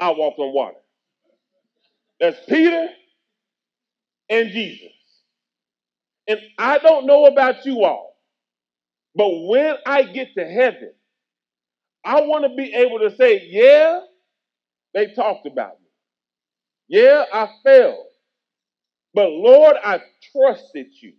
I 0.00 0.10
walked 0.10 0.38
on 0.40 0.54
water. 0.54 0.78
That's 2.20 2.38
Peter 2.48 2.88
and 4.30 4.50
Jesus. 4.50 4.88
And 6.28 6.40
I 6.58 6.78
don't 6.78 7.06
know 7.06 7.26
about 7.26 7.66
you 7.66 7.84
all, 7.84 8.16
but 9.16 9.28
when 9.48 9.76
I 9.86 10.04
get 10.04 10.34
to 10.36 10.44
heaven, 10.46 10.92
I 12.04 12.22
want 12.22 12.44
to 12.44 12.56
be 12.56 12.72
able 12.74 13.00
to 13.00 13.14
say, 13.16 13.46
yeah, 13.48 14.00
they 14.94 15.08
talked 15.14 15.46
about 15.46 15.80
me. 15.80 15.88
Yeah, 16.88 17.24
I 17.32 17.50
failed. 17.64 18.06
But 19.16 19.30
Lord, 19.30 19.76
I 19.84 20.02
trusted 20.32 20.88
you. 21.02 21.14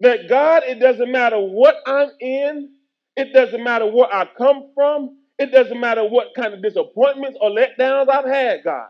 That 0.00 0.28
God, 0.28 0.64
it 0.66 0.80
doesn't 0.80 1.12
matter 1.12 1.38
what 1.40 1.76
I'm 1.86 2.10
in, 2.20 2.70
it 3.16 3.32
doesn't 3.32 3.64
matter 3.64 3.86
where 3.86 4.12
I 4.12 4.28
come 4.38 4.72
from, 4.74 5.18
it 5.38 5.52
doesn't 5.52 5.80
matter 5.80 6.04
what 6.04 6.28
kind 6.36 6.54
of 6.54 6.62
disappointments 6.62 7.38
or 7.40 7.50
letdowns 7.50 8.08
I've 8.10 8.26
had, 8.26 8.64
God. 8.64 8.88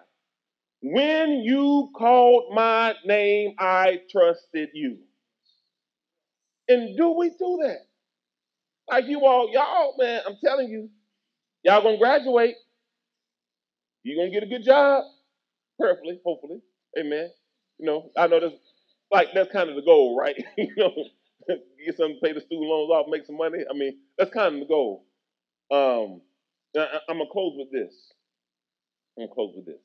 When 0.83 1.41
you 1.43 1.91
called 1.97 2.55
my 2.55 2.95
name, 3.07 3.55
I 3.59 4.01
trusted 4.11 4.71
you. 4.75 4.99
And 6.69 6.97
do 6.97 7.13
we 7.13 7.31
do 7.31 7.61
that? 7.65 7.87
Like 8.91 9.07
you 9.07 9.25
all, 9.27 9.51
y'all, 9.53 9.95
man, 9.99 10.23
I'm 10.27 10.37
telling 10.45 10.69
you, 10.69 10.91
y'all 11.65 11.83
gonna 11.83 11.99
graduate. 11.99 12.57
You're 14.05 14.17
gonna 14.25 14.33
get 14.33 14.45
a 14.45 14.47
good 14.49 14.65
job, 14.65 15.05
prayerfully, 15.81 16.21
hopefully. 16.25 16.61
Amen. 16.99 17.31
You 17.79 17.87
know, 17.87 18.11
I 18.17 18.27
know 18.27 18.41
that's 18.41 18.55
like 19.11 19.29
that's 19.35 19.53
kind 19.53 19.69
of 19.69 19.77
the 19.77 19.83
goal, 19.83 20.17
right? 20.19 20.37
you 20.59 20.73
know, 20.77 20.93
get 21.49 21.97
some 21.97 22.19
pay 22.23 22.33
the 22.33 22.41
student 22.41 22.69
loans 22.69 22.91
off, 22.91 23.07
make 23.09 23.27
some 23.27 23.37
money. 23.37 23.59
I 23.69 23.77
mean, 23.77 23.99
that's 24.19 24.33
kind 24.33 24.55
of 24.55 24.61
the 24.61 24.67
goal. 24.67 25.07
Um, 25.71 26.21
I, 26.77 27.01
I'm 27.09 27.19
gonna 27.19 27.31
close 27.31 27.55
with 27.57 27.73
this. 27.73 28.13
I'm 29.17 29.25
gonna 29.25 29.35
close 29.35 29.55
with 29.57 29.67
this. 29.67 29.83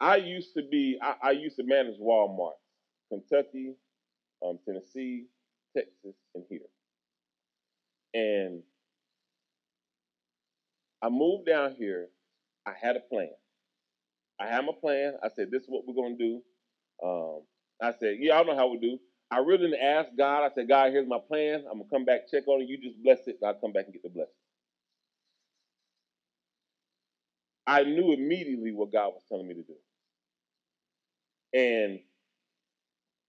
I 0.00 0.16
used 0.16 0.54
to 0.54 0.62
be, 0.70 0.98
I, 1.02 1.14
I 1.22 1.30
used 1.32 1.56
to 1.56 1.64
manage 1.64 1.98
Walmart, 2.00 2.52
Kentucky, 3.10 3.74
um, 4.44 4.58
Tennessee, 4.64 5.26
Texas, 5.76 6.16
and 6.34 6.44
here. 6.48 6.60
And 8.14 8.62
I 11.02 11.10
moved 11.10 11.46
down 11.46 11.74
here. 11.78 12.08
I 12.66 12.72
had 12.80 12.96
a 12.96 13.00
plan. 13.00 13.30
I 14.40 14.46
had 14.48 14.64
my 14.66 14.72
plan. 14.80 15.14
I 15.22 15.28
said, 15.28 15.50
this 15.52 15.62
is 15.64 15.68
what 15.68 15.84
we're 15.86 15.94
going 15.94 16.18
to 16.18 16.24
do. 16.24 16.42
Um, 17.06 17.42
I 17.82 17.92
said, 17.98 18.16
yeah, 18.20 18.38
I 18.40 18.44
know 18.44 18.56
how 18.56 18.68
we 18.68 18.78
do. 18.78 18.98
I 19.30 19.38
really 19.38 19.70
didn't 19.70 19.82
ask 19.82 20.10
God. 20.18 20.44
I 20.44 20.54
said, 20.54 20.68
God, 20.68 20.92
here's 20.92 21.08
my 21.08 21.18
plan. 21.28 21.64
I'm 21.70 21.78
going 21.78 21.84
to 21.88 21.90
come 21.94 22.04
back, 22.06 22.30
check 22.30 22.48
on 22.48 22.62
it. 22.62 22.68
You 22.68 22.78
just 22.80 23.02
bless 23.02 23.26
it. 23.28 23.38
I'll 23.44 23.54
come 23.54 23.72
back 23.72 23.86
and 23.86 23.94
get 23.94 24.02
the 24.02 24.10
blessing. 24.10 24.34
I 27.66 27.84
knew 27.84 28.12
immediately 28.12 28.72
what 28.72 28.92
God 28.92 29.08
was 29.08 29.22
telling 29.28 29.48
me 29.48 29.54
to 29.54 29.62
do. 29.62 29.76
And 31.58 32.00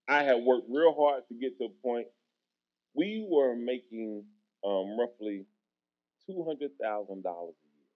I 0.10 0.24
had 0.24 0.44
worked 0.44 0.68
real 0.70 0.96
hard 0.96 1.24
to 1.30 1.36
get 1.36 1.58
to 1.60 1.66
a 1.66 1.70
point. 1.84 2.08
We 2.96 3.26
were 3.30 3.56
making 3.56 4.26
um, 4.66 4.98
roughly 5.00 5.46
two 6.28 6.44
hundred 6.46 6.72
thousand 6.82 7.24
dollars 7.24 7.56
a 7.64 7.70
year 7.78 7.88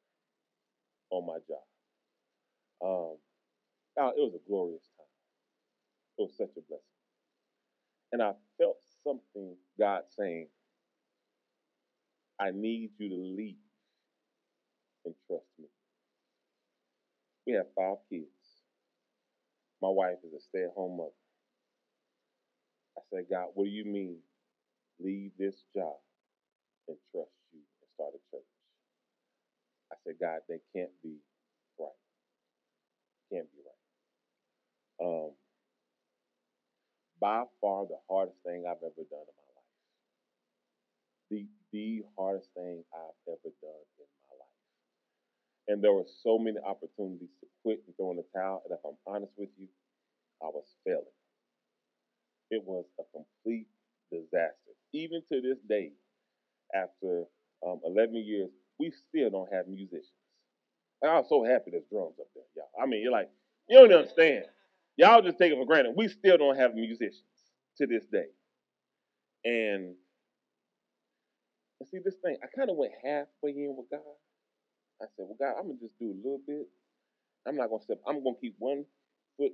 on 1.12 1.28
my 1.28 1.38
job. 1.48 1.64
Um, 2.86 3.18
it 3.98 4.22
was 4.22 4.36
a 4.36 4.50
glorious 4.50 4.84
time. 4.98 5.08
It 6.20 6.22
was 6.24 6.38
such 6.38 6.52
a 6.58 6.62
blessing, 6.70 6.86
and 8.12 8.22
I 8.22 8.34
felt 8.58 8.78
something 9.04 9.58
God 9.80 10.04
saying, 10.18 10.48
"I 12.40 12.52
need 12.52 12.92
you 12.98 13.10
to 13.10 13.16
leave 13.16 13.58
and 15.06 15.16
trust 15.28 15.48
me." 15.60 15.68
We 17.48 17.54
have 17.54 17.68
five 17.76 17.98
kids. 18.10 18.28
My 19.82 19.90
wife 19.90 20.18
is 20.24 20.34
a 20.34 20.40
stay-at-home 20.42 20.98
mother. 20.98 21.12
I 22.98 23.02
said, 23.12 23.26
God, 23.30 23.50
what 23.54 23.66
do 23.66 23.72
you 23.72 23.86
mean? 23.86 24.18
Leave 25.00 25.32
this 25.38 25.66
job 25.76 25.98
and 26.88 26.98
trust 27.12 27.32
you 27.54 27.60
and 27.60 27.90
start 27.96 28.14
a 28.16 28.22
church. 28.32 28.50
I 29.92 29.96
said, 30.04 30.16
God, 30.20 30.40
they 30.50 30.60
can't 30.74 30.92
be. 31.04 31.18
Can't 33.32 33.48
be 33.52 33.62
right. 33.66 35.08
Um, 35.08 35.32
by 37.20 37.44
far 37.62 37.86
the 37.86 37.98
hardest 38.10 38.38
thing 38.44 38.66
I've 38.68 38.84
ever 38.84 39.04
done 39.10 39.26
in 39.28 39.36
my 39.36 39.50
life. 39.56 39.72
The 41.32 41.48
the 41.72 42.04
hardest 42.18 42.50
thing 42.54 42.84
I've 42.94 43.28
ever 43.28 43.52
done 43.62 43.84
in 44.00 44.08
my 44.30 44.34
life. 44.40 44.60
And 45.68 45.84
there 45.84 45.94
were 45.94 46.06
so 46.24 46.38
many 46.38 46.58
opportunities 46.60 47.34
to 47.42 47.48
quit 47.64 47.84
and 47.88 47.96
throw 47.98 48.12
in 48.12 48.18
the 48.18 48.26
towel. 48.36 48.62
And 48.66 48.78
if 48.78 48.84
I'm 48.86 48.98
honest 49.08 49.34
with 49.38 49.50
you, 49.58 49.68
I 50.42 50.48
was 50.48 50.66
failing. 50.86 51.18
It 52.52 52.64
was 52.66 52.86
a 53.00 53.04
complete 53.14 53.68
disaster. 54.12 54.74
Even 54.94 55.22
to 55.32 55.42
this 55.42 55.60
day, 55.68 55.92
after 56.76 57.26
um, 57.66 57.82
11 57.86 58.16
years, 58.16 58.50
we 58.80 58.92
still 58.92 59.30
don't 59.30 59.54
have 59.54 59.68
musicians. 59.68 60.12
And 61.06 61.14
I'm 61.14 61.24
so 61.30 61.44
happy 61.44 61.70
there's 61.70 61.86
drums 61.92 62.16
up 62.20 62.26
there, 62.34 62.44
y'all. 62.58 62.82
I 62.82 62.88
mean, 62.88 63.04
you're 63.04 63.12
like, 63.12 63.30
you 63.70 63.78
don't 63.78 63.94
understand. 63.94 64.46
Y'all 64.98 65.22
just 65.22 65.38
take 65.38 65.52
it 65.52 65.56
for 65.56 65.66
granted. 65.66 65.94
We 65.96 66.08
still 66.08 66.36
don't 66.36 66.58
have 66.58 66.74
musicians 66.74 67.22
to 67.78 67.86
this 67.86 68.06
day. 68.08 68.26
And, 69.46 69.94
see, 71.92 72.00
this 72.04 72.16
thing, 72.24 72.38
I 72.42 72.48
kind 72.58 72.72
of 72.72 72.78
went 72.78 72.94
halfway 73.04 73.52
in 73.52 73.76
with 73.78 73.86
God. 73.92 74.02
I 75.00 75.06
said, 75.16 75.28
well, 75.30 75.38
God, 75.40 75.60
I'm 75.60 75.68
to 75.68 75.78
just 75.80 75.94
do 76.00 76.10
a 76.10 76.18
little 76.18 76.42
bit. 76.48 76.66
I'm 77.48 77.56
not 77.56 77.68
to 77.70 77.84
step, 77.84 78.00
I'm 78.08 78.24
to 78.24 78.34
keep 78.42 78.56
one 78.58 78.84
foot 79.38 79.52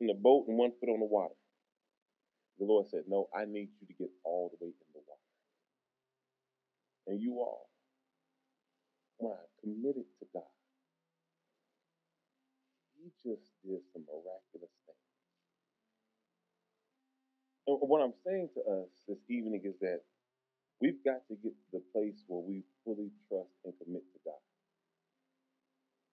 in 0.00 0.06
the 0.06 0.14
boat 0.14 0.46
and 0.48 0.56
one 0.56 0.72
foot 0.80 0.88
on 0.88 1.00
the 1.00 1.06
water. 1.06 1.34
The 2.58 2.64
Lord 2.64 2.86
said, 2.88 3.02
no, 3.08 3.28
I 3.36 3.44
need 3.44 3.68
you 3.78 3.86
to 3.88 3.92
get 3.92 4.08
all 4.24 4.48
the 4.48 4.64
way 4.64 4.70
in 4.70 4.92
the 4.94 5.00
water. 5.06 5.20
And 7.08 7.20
you 7.20 7.34
all, 7.40 7.68
when 9.18 9.34
I 9.34 9.44
committed 9.60 10.04
to 10.20 10.26
God, 10.32 10.44
just 13.24 13.48
did 13.64 13.80
some 13.92 14.04
miraculous 14.04 14.74
things. 14.84 15.08
And 17.66 17.80
what 17.80 18.04
I'm 18.04 18.12
saying 18.26 18.50
to 18.54 18.60
us 18.84 18.88
this 19.08 19.18
evening 19.28 19.62
is 19.64 19.74
that 19.80 20.00
we've 20.80 21.02
got 21.04 21.26
to 21.28 21.34
get 21.40 21.56
to 21.56 21.68
the 21.72 21.82
place 21.92 22.20
where 22.28 22.44
we 22.44 22.62
fully 22.84 23.08
trust 23.28 23.56
and 23.64 23.72
commit 23.82 24.04
to 24.12 24.20
God. 24.24 24.42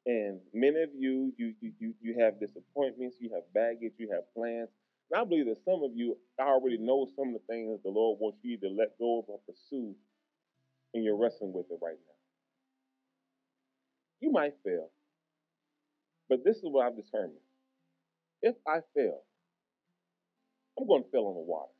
And 0.05 0.39
many 0.53 0.81
of 0.81 0.89
you, 0.97 1.33
you, 1.37 1.53
you, 1.59 1.93
you 2.01 2.15
have 2.19 2.39
disappointments, 2.39 3.17
you 3.19 3.29
have 3.35 3.43
baggage, 3.53 3.93
you 3.97 4.09
have 4.11 4.23
plans. 4.33 4.69
And 5.11 5.21
I 5.21 5.23
believe 5.25 5.45
that 5.45 5.59
some 5.65 5.83
of 5.83 5.91
you 5.93 6.17
already 6.39 6.77
know 6.79 7.07
some 7.15 7.29
of 7.29 7.33
the 7.33 7.45
things 7.47 7.79
the 7.83 7.91
Lord 7.91 8.17
wants 8.19 8.39
you 8.41 8.57
to 8.57 8.69
let 8.69 8.97
go 8.97 9.19
of 9.19 9.25
or 9.27 9.39
pursue, 9.45 9.93
and 10.93 11.03
you're 11.03 11.17
wrestling 11.17 11.53
with 11.53 11.67
it 11.69 11.77
right 11.81 11.99
now. 11.99 12.17
You 14.21 14.31
might 14.31 14.53
fail, 14.63 14.89
but 16.31 16.45
this 16.45 16.55
is 16.55 16.63
what 16.63 16.85
I've 16.85 16.95
determined. 16.95 17.43
If 18.41 18.55
I 18.65 18.79
fail, 18.95 19.19
I'm 20.79 20.87
going 20.87 21.03
to 21.03 21.09
fail 21.11 21.25
on 21.25 21.33
the 21.35 21.41
water. 21.41 21.73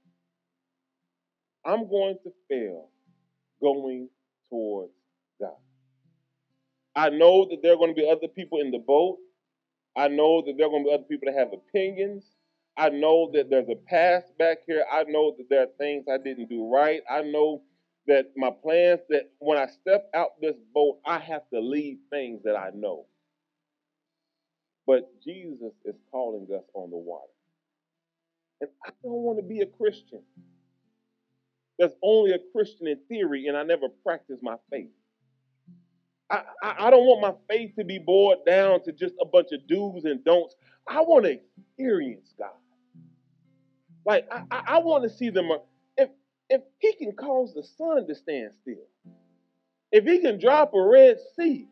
I'm 1.66 1.90
going 1.90 2.18
to 2.26 2.34
fail 2.50 2.90
going 3.62 4.10
towards 4.50 4.92
God. 5.40 5.56
I 6.98 7.12
know 7.12 7.48
that 7.50 7.60
there 7.64 7.72
are 7.72 7.78
going 7.78 7.96
to 7.96 8.02
be 8.02 8.10
other 8.10 8.28
people 8.28 8.60
in 8.60 8.72
the 8.72 8.80
boat. 8.80 9.20
I 9.96 10.10
know 10.10 10.44
that 10.46 10.58
there 10.58 10.68
are 10.68 10.70
going 10.70 10.84
to 10.84 10.90
be 10.90 10.94
other 10.96 11.04
people 11.04 11.32
that 11.32 11.40
have 11.40 11.54
opinions. 11.54 12.26
I 12.76 12.90
know 12.90 13.32
that 13.34 13.50
there's 13.50 13.70
a 13.70 13.76
past 13.76 14.38
back 14.38 14.58
here. 14.68 14.84
I 14.92 15.04
know 15.04 15.34
that 15.38 15.48
there 15.50 15.64
are 15.64 15.72
things 15.78 16.08
I 16.12 16.18
didn't 16.18 16.50
do 16.50 16.70
right. 16.70 17.00
I 17.10 17.22
know 17.22 17.62
that 18.08 18.34
my 18.36 18.50
plans 18.50 19.00
that 19.08 19.30
when 19.40 19.58
I 19.58 19.68
step 19.68 20.10
out 20.14 20.42
this 20.42 20.58
boat, 20.74 21.00
I 21.06 21.20
have 21.20 21.50
to 21.54 21.62
leave 21.62 22.00
things 22.10 22.42
that 22.44 22.58
I 22.58 22.72
know. 22.76 23.06
But 24.88 25.10
Jesus 25.24 25.74
is 25.86 25.96
calling 26.12 26.48
us 26.56 26.64
on 26.74 26.90
the 26.90 26.98
water. 26.98 27.32
And 28.62 28.70
I 28.86 28.90
don't 29.04 29.24
want 29.24 29.40
to 29.40 29.44
be 29.44 29.62
a 29.62 29.66
Christian 29.66 30.22
that's 31.82 31.96
only 32.04 32.32
a 32.32 32.40
Christian 32.54 32.88
in 32.88 33.00
theory 33.10 33.48
and 33.48 33.58
I 33.58 33.64
never 33.64 33.90
practice 33.90 34.38
my 34.42 34.56
faith. 34.70 34.92
I, 36.30 36.44
I, 36.62 36.88
I 36.88 36.90
don't 36.92 37.06
want 37.06 37.22
my 37.22 37.34
faith 37.56 37.76
to 37.78 37.84
be 37.84 37.98
boiled 37.98 38.46
down 38.46 38.84
to 38.84 38.92
just 38.92 39.16
a 39.20 39.26
bunch 39.26 39.48
of 39.52 39.68
do's 39.68 40.06
and 40.06 40.24
don'ts. 40.24 40.56
I 40.88 41.02
want 41.02 41.26
to 41.26 41.32
experience 41.32 42.34
God. 42.38 42.52
Like 44.06 44.28
I, 44.32 44.44
I, 44.52 44.64
I 44.68 44.78
want 44.80 45.04
to 45.04 45.10
see 45.10 45.32
them. 45.32 45.50
If 45.98 46.10
if 46.50 46.62
He 46.78 46.94
can 46.94 47.14
cause 47.14 47.54
the 47.54 47.64
sun 47.64 48.08
to 48.08 48.16
stand 48.16 48.52
still, 48.62 48.88
if 49.92 50.06
He 50.06 50.20
can 50.20 50.40
drop 50.40 50.74
a 50.74 50.82
red 50.82 51.18
sea, 51.36 51.68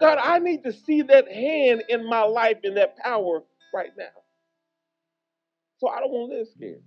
God, 0.00 0.18
I 0.20 0.38
need 0.38 0.64
to 0.64 0.72
see 0.72 1.02
that 1.02 1.30
hand 1.30 1.84
in 1.88 2.08
my 2.08 2.22
life 2.24 2.58
and 2.64 2.76
that 2.76 2.96
power 2.98 3.42
right 3.74 3.92
now. 3.96 4.04
So 5.78 5.88
I 5.88 6.00
don't 6.00 6.10
want 6.10 6.32
to 6.32 6.38
live 6.38 6.48
scared. 6.56 6.82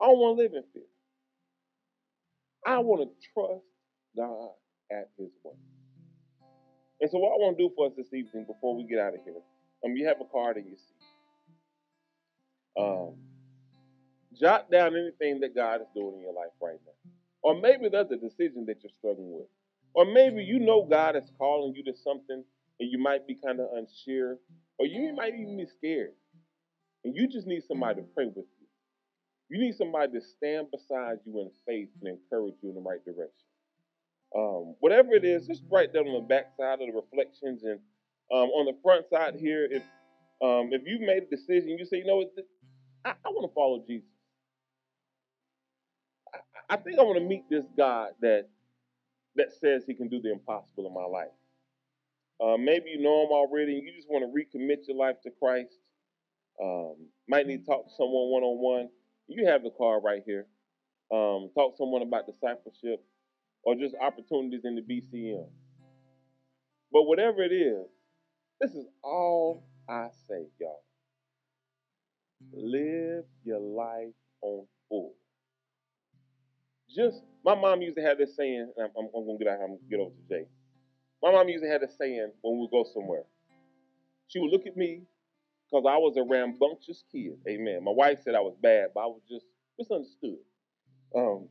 I 0.00 0.06
don't 0.06 0.18
want 0.18 0.38
to 0.38 0.42
live 0.42 0.52
in 0.54 0.64
fear. 0.72 0.82
I 2.66 2.78
want 2.78 3.02
to 3.02 3.28
trust 3.32 3.64
God 4.16 4.50
at 4.90 5.10
His 5.18 5.30
word. 5.44 5.56
And 7.00 7.10
so, 7.10 7.18
what 7.18 7.30
I 7.34 7.38
want 7.38 7.58
to 7.58 7.68
do 7.68 7.74
for 7.76 7.86
us 7.86 7.92
this 7.96 8.12
evening 8.14 8.46
before 8.46 8.76
we 8.76 8.84
get 8.84 8.98
out 8.98 9.14
of 9.14 9.20
here, 9.24 9.34
um, 9.84 9.96
you 9.96 10.06
have 10.06 10.20
a 10.20 10.24
card 10.32 10.56
in 10.56 10.66
your 10.66 10.78
seat. 10.78 11.08
Um, 12.78 13.16
jot 14.40 14.70
down 14.70 14.96
anything 14.96 15.40
that 15.40 15.54
God 15.54 15.80
is 15.80 15.88
doing 15.94 16.16
in 16.16 16.20
your 16.22 16.34
life 16.34 16.52
right 16.62 16.78
now. 16.86 17.10
Or 17.42 17.60
maybe 17.60 17.88
there's 17.90 18.10
a 18.10 18.16
decision 18.16 18.66
that 18.66 18.82
you're 18.82 18.92
struggling 18.98 19.32
with. 19.32 19.48
Or 19.94 20.04
maybe 20.04 20.42
you 20.42 20.58
know 20.58 20.84
God 20.84 21.16
is 21.16 21.30
calling 21.38 21.74
you 21.74 21.84
to 21.84 21.92
something 22.02 22.44
and 22.80 22.90
you 22.90 22.98
might 22.98 23.26
be 23.26 23.36
kind 23.44 23.60
of 23.60 23.68
unsure. 23.74 24.38
Or 24.78 24.86
you 24.86 25.14
might 25.14 25.34
even 25.34 25.56
be 25.56 25.66
scared. 25.78 26.12
And 27.04 27.14
you 27.14 27.28
just 27.28 27.46
need 27.46 27.62
somebody 27.66 28.00
to 28.00 28.06
pray 28.14 28.26
with 28.26 28.36
you. 28.36 28.66
You 29.50 29.58
need 29.58 29.74
somebody 29.76 30.12
to 30.12 30.20
stand 30.20 30.68
beside 30.70 31.18
you 31.26 31.40
in 31.40 31.50
faith 31.66 31.88
and 32.00 32.08
encourage 32.18 32.54
you 32.62 32.70
in 32.70 32.74
the 32.76 32.80
right 32.80 33.04
direction. 33.04 33.46
Um, 34.34 34.76
whatever 34.80 35.12
it 35.12 35.24
is, 35.24 35.46
just 35.46 35.62
write 35.70 35.92
down 35.92 36.06
on 36.06 36.22
the 36.22 36.26
back 36.26 36.52
side 36.58 36.80
of 36.80 36.86
the 36.86 36.92
reflections 36.92 37.62
and 37.64 37.78
um, 38.32 38.48
on 38.50 38.66
the 38.66 38.76
front 38.82 39.06
side 39.10 39.34
here. 39.38 39.68
If 39.70 39.82
um, 40.42 40.70
if 40.72 40.82
you've 40.86 41.02
made 41.02 41.24
a 41.24 41.36
decision, 41.36 41.76
you 41.78 41.84
say, 41.84 41.98
you 41.98 42.06
know, 42.06 42.24
I, 43.04 43.10
I 43.10 43.28
want 43.28 43.50
to 43.50 43.54
follow 43.54 43.84
Jesus. 43.86 44.08
I, 46.34 46.74
I 46.74 46.76
think 46.78 46.98
I 46.98 47.02
want 47.02 47.18
to 47.18 47.24
meet 47.24 47.44
this 47.50 47.64
God 47.76 48.10
that 48.22 48.48
that 49.36 49.52
says 49.52 49.84
He 49.86 49.94
can 49.94 50.08
do 50.08 50.20
the 50.20 50.32
impossible 50.32 50.86
in 50.86 50.94
my 50.94 51.04
life. 51.04 51.32
Uh, 52.40 52.56
maybe 52.56 52.90
you 52.90 53.00
know 53.00 53.24
Him 53.24 53.30
already, 53.32 53.78
and 53.78 53.86
you 53.86 53.92
just 53.94 54.08
want 54.08 54.24
to 54.24 54.30
recommit 54.30 54.86
your 54.88 54.96
life 54.96 55.16
to 55.22 55.30
Christ. 55.30 55.78
Um, 56.62 56.94
might 57.28 57.46
need 57.46 57.64
to 57.64 57.66
talk 57.66 57.84
to 57.84 57.90
someone 57.96 58.30
one 58.30 58.42
on 58.42 58.58
one. 58.58 58.88
You 59.28 59.46
have 59.46 59.62
the 59.62 59.70
card 59.70 60.02
right 60.04 60.22
here. 60.26 60.46
Um, 61.12 61.50
talk 61.54 61.74
to 61.74 61.78
someone 61.78 62.02
about 62.02 62.26
discipleship 62.26 63.04
or 63.64 63.74
just 63.74 63.94
opportunities 64.00 64.64
in 64.64 64.74
the 64.74 64.82
BCM. 64.82 65.46
But 66.92 67.04
whatever 67.04 67.42
it 67.42 67.52
is, 67.52 67.86
this 68.60 68.72
is 68.72 68.86
all 69.02 69.64
I 69.88 70.08
say, 70.28 70.46
y'all. 70.60 70.82
Live 72.52 73.24
your 73.44 73.60
life 73.60 74.14
on 74.42 74.66
full. 74.88 75.14
Just 76.94 77.22
my 77.44 77.54
mom 77.54 77.82
used 77.82 77.96
to 77.96 78.02
have 78.02 78.18
this 78.18 78.36
saying, 78.36 78.72
I'm, 78.78 78.90
I'm, 78.96 79.08
I'm, 79.16 79.26
gonna 79.26 79.38
get 79.38 79.48
out 79.48 79.58
get 79.90 80.00
over 80.00 80.10
to 80.10 80.28
Jay. 80.28 80.46
My 81.22 81.32
mom 81.32 81.48
used 81.48 81.64
to 81.64 81.70
have 81.70 81.80
this 81.80 81.96
saying 81.98 82.30
when 82.40 82.54
we 82.54 82.60
would 82.60 82.70
go 82.70 82.84
somewhere. 82.92 83.24
She 84.28 84.38
would 84.38 84.50
look 84.50 84.66
at 84.66 84.76
me 84.76 85.02
because 85.70 85.84
I 85.88 85.96
was 85.96 86.16
a 86.16 86.22
rambunctious 86.22 87.04
kid. 87.10 87.38
Amen. 87.48 87.84
My 87.84 87.92
wife 87.92 88.20
said 88.24 88.34
I 88.34 88.40
was 88.40 88.56
bad, 88.62 88.88
but 88.94 89.00
I 89.00 89.06
was 89.06 89.20
just 89.28 89.44
misunderstood. 89.78 90.38
Um, 91.14 91.48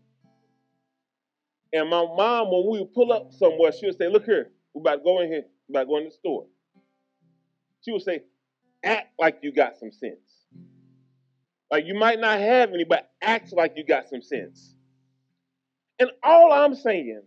and 1.73 1.89
my 1.89 2.03
mom, 2.03 2.51
when 2.51 2.71
we 2.71 2.79
would 2.79 2.93
pull 2.93 3.13
up 3.13 3.31
somewhere, 3.33 3.71
she 3.71 3.85
would 3.85 3.97
say, 3.97 4.07
Look 4.07 4.25
here, 4.25 4.51
we're 4.73 4.81
about 4.81 4.97
to 4.97 5.03
go 5.03 5.21
in 5.21 5.27
here, 5.27 5.43
we're 5.67 5.81
about 5.81 5.83
to 5.83 5.87
go 5.87 5.97
in 5.97 6.05
the 6.05 6.11
store. 6.11 6.45
She 7.83 7.91
would 7.91 8.01
say, 8.01 8.23
Act 8.83 9.13
like 9.19 9.39
you 9.41 9.51
got 9.51 9.77
some 9.77 9.91
sense. 9.91 10.41
Like 11.71 11.85
you 11.85 11.93
might 11.93 12.19
not 12.19 12.39
have 12.39 12.73
any, 12.73 12.83
but 12.83 13.11
act 13.21 13.53
like 13.53 13.73
you 13.77 13.85
got 13.85 14.09
some 14.09 14.21
sense. 14.21 14.75
And 16.01 16.09
all 16.23 16.51
I'm 16.51 16.73
saying, 16.73 17.21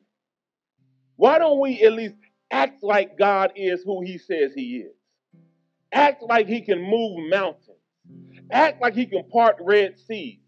why 1.15 1.39
don't 1.39 1.61
we 1.61 1.81
at 1.85 1.93
least 1.93 2.17
act 2.51 2.83
like 2.83 3.17
God 3.17 3.53
is 3.55 3.85
who 3.85 4.03
He 4.03 4.19
says 4.19 4.53
He 4.53 4.79
is? 4.79 4.97
Act 5.93 6.25
like 6.25 6.49
He 6.49 6.61
can 6.61 6.83
move 6.83 7.31
mountains. 7.31 7.79
Act 8.51 8.83
like 8.83 8.95
He 8.95 9.07
can 9.07 9.23
part 9.31 9.59
red 9.61 9.97
seas. 9.97 10.41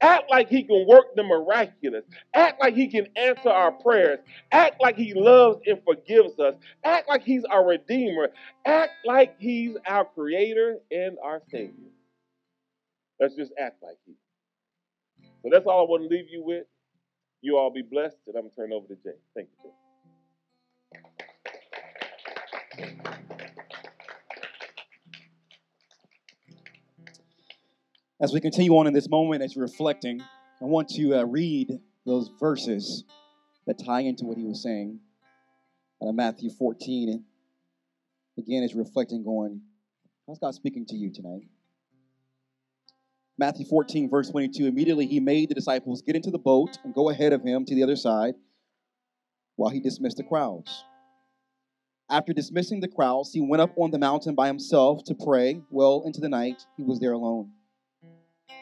Act 0.00 0.30
like 0.30 0.48
he 0.48 0.64
can 0.64 0.86
work 0.88 1.14
the 1.16 1.24
miraculous. 1.24 2.04
Act 2.34 2.60
like 2.60 2.74
he 2.74 2.88
can 2.88 3.06
answer 3.16 3.48
our 3.48 3.72
prayers. 3.72 4.18
Act 4.52 4.80
like 4.80 4.96
he 4.96 5.14
loves 5.14 5.60
and 5.66 5.80
forgives 5.84 6.38
us. 6.40 6.54
Act 6.84 7.08
like 7.08 7.22
he's 7.24 7.44
our 7.44 7.64
redeemer. 7.66 8.30
Act 8.66 8.92
like 9.04 9.36
he's 9.38 9.76
our 9.86 10.04
creator 10.04 10.78
and 10.90 11.16
our 11.22 11.42
savior. 11.50 11.90
Let's 13.20 13.36
just 13.36 13.52
act 13.60 13.82
like 13.82 13.98
he. 14.04 14.14
So 15.44 15.50
that's 15.52 15.66
all 15.66 15.86
I 15.86 15.88
want 15.90 16.02
to 16.02 16.08
leave 16.08 16.26
you 16.30 16.42
with. 16.44 16.64
You 17.44 17.58
all 17.58 17.72
be 17.72 17.82
blessed, 17.82 18.18
and 18.28 18.36
I'm 18.36 18.42
going 18.42 18.50
to 18.50 18.56
turn 18.56 18.72
over 18.72 18.86
to 18.86 18.94
Jay. 18.94 19.18
Thank 19.34 19.48
you, 19.50 19.70
Jay. 19.70 19.72
As 28.20 28.32
we 28.32 28.40
continue 28.40 28.70
on 28.76 28.86
in 28.86 28.92
this 28.92 29.08
moment, 29.08 29.42
as 29.42 29.56
you're 29.56 29.64
reflecting, 29.64 30.20
I 30.20 30.66
want 30.66 30.88
to 30.90 31.16
uh, 31.16 31.24
read 31.24 31.80
those 32.06 32.30
verses 32.38 33.02
that 33.66 33.84
tie 33.84 34.02
into 34.02 34.24
what 34.24 34.38
he 34.38 34.44
was 34.44 34.62
saying 34.62 35.00
out 36.00 36.08
of 36.08 36.14
Matthew 36.14 36.48
14. 36.48 37.08
And 37.08 37.24
again, 38.38 38.62
as 38.62 38.72
reflecting, 38.74 39.24
going, 39.24 39.62
how's 40.28 40.38
God 40.38 40.54
speaking 40.54 40.86
to 40.86 40.94
you 40.94 41.10
tonight? 41.12 41.48
Matthew 43.38 43.64
14, 43.66 44.10
verse 44.10 44.30
22. 44.30 44.66
Immediately 44.66 45.06
he 45.06 45.20
made 45.20 45.48
the 45.48 45.54
disciples 45.54 46.02
get 46.02 46.16
into 46.16 46.30
the 46.30 46.38
boat 46.38 46.76
and 46.84 46.94
go 46.94 47.08
ahead 47.08 47.32
of 47.32 47.42
him 47.42 47.64
to 47.64 47.74
the 47.74 47.82
other 47.82 47.96
side 47.96 48.34
while 49.56 49.70
he 49.70 49.80
dismissed 49.80 50.18
the 50.18 50.22
crowds. 50.22 50.84
After 52.10 52.32
dismissing 52.34 52.80
the 52.80 52.88
crowds, 52.88 53.32
he 53.32 53.40
went 53.40 53.62
up 53.62 53.72
on 53.76 53.90
the 53.90 53.98
mountain 53.98 54.34
by 54.34 54.46
himself 54.46 55.02
to 55.04 55.14
pray. 55.14 55.62
Well 55.70 56.02
into 56.04 56.20
the 56.20 56.28
night, 56.28 56.60
he 56.76 56.82
was 56.82 57.00
there 57.00 57.12
alone. 57.12 57.52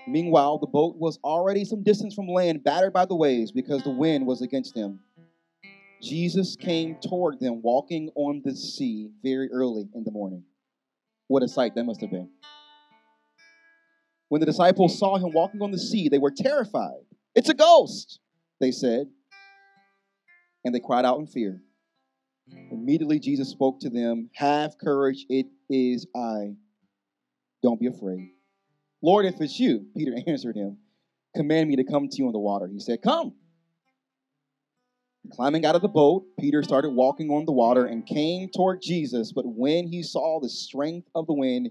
Meanwhile, 0.07 0.59
the 0.59 0.67
boat 0.67 0.97
was 0.97 1.19
already 1.25 1.65
some 1.65 1.83
distance 1.83 2.15
from 2.15 2.29
land, 2.29 2.63
battered 2.63 2.93
by 2.93 3.07
the 3.07 3.17
waves 3.17 3.51
because 3.51 3.83
the 3.83 3.91
wind 3.91 4.27
was 4.27 4.41
against 4.41 4.75
them. 4.75 5.01
Jesus 6.01 6.57
came 6.57 6.97
toward 7.03 7.41
them 7.41 7.61
walking 7.61 8.11
on 8.15 8.41
the 8.45 8.55
sea 8.55 9.11
very 9.23 9.51
early 9.53 9.89
in 9.95 10.05
the 10.05 10.11
morning. 10.11 10.45
What 11.27 11.43
a 11.43 11.49
sight 11.49 11.75
that 11.75 11.85
must 11.85 12.01
have 12.01 12.11
been. 12.11 12.31
When 14.31 14.39
the 14.39 14.47
disciples 14.47 14.97
saw 14.97 15.17
him 15.17 15.33
walking 15.33 15.61
on 15.61 15.73
the 15.73 15.79
sea, 15.79 16.09
they 16.09 16.19
were 16.19 16.31
terrified. 16.31 17.03
It's 17.35 17.49
a 17.49 17.55
ghost, 17.55 18.21
they 18.61 18.71
said. 18.71 19.09
And 20.65 20.73
they 20.73 20.79
cried 20.79 21.05
out 21.05 21.19
in 21.19 21.27
fear. 21.27 21.61
Immediately 22.71 23.19
Jesus 23.19 23.49
spoke 23.49 23.81
to 23.81 23.91
them 23.91 24.31
Have 24.35 24.79
courage, 24.79 25.27
it 25.29 25.47
is 25.69 26.07
I. 26.15 26.55
Don't 27.61 27.81
be 27.81 27.89
afraid. 27.89 28.31
Lord, 29.03 29.27
if 29.27 29.41
it's 29.41 29.59
you, 29.59 29.87
Peter 29.97 30.13
answered 30.29 30.57
him, 30.57 30.79
command 31.35 31.69
me 31.69 31.75
to 31.77 31.85
come 31.85 32.09
to 32.09 32.17
you 32.17 32.27
on 32.27 32.33
the 32.33 32.39
water. 32.39 32.69
He 32.69 32.79
said, 32.79 33.03
Come. 33.03 33.35
Climbing 35.33 35.67
out 35.67 35.75
of 35.75 35.83
the 35.83 35.89
boat, 35.89 36.25
Peter 36.39 36.63
started 36.63 36.91
walking 36.91 37.31
on 37.31 37.47
the 37.47 37.53
water 37.53 37.85
and 37.85 38.07
came 38.07 38.49
toward 38.49 38.81
Jesus. 38.81 39.33
But 39.33 39.45
when 39.45 39.89
he 39.89 40.05
saw 40.05 40.39
the 40.41 40.49
strength 40.49 41.09
of 41.17 41.27
the 41.27 41.35
wind, 41.35 41.71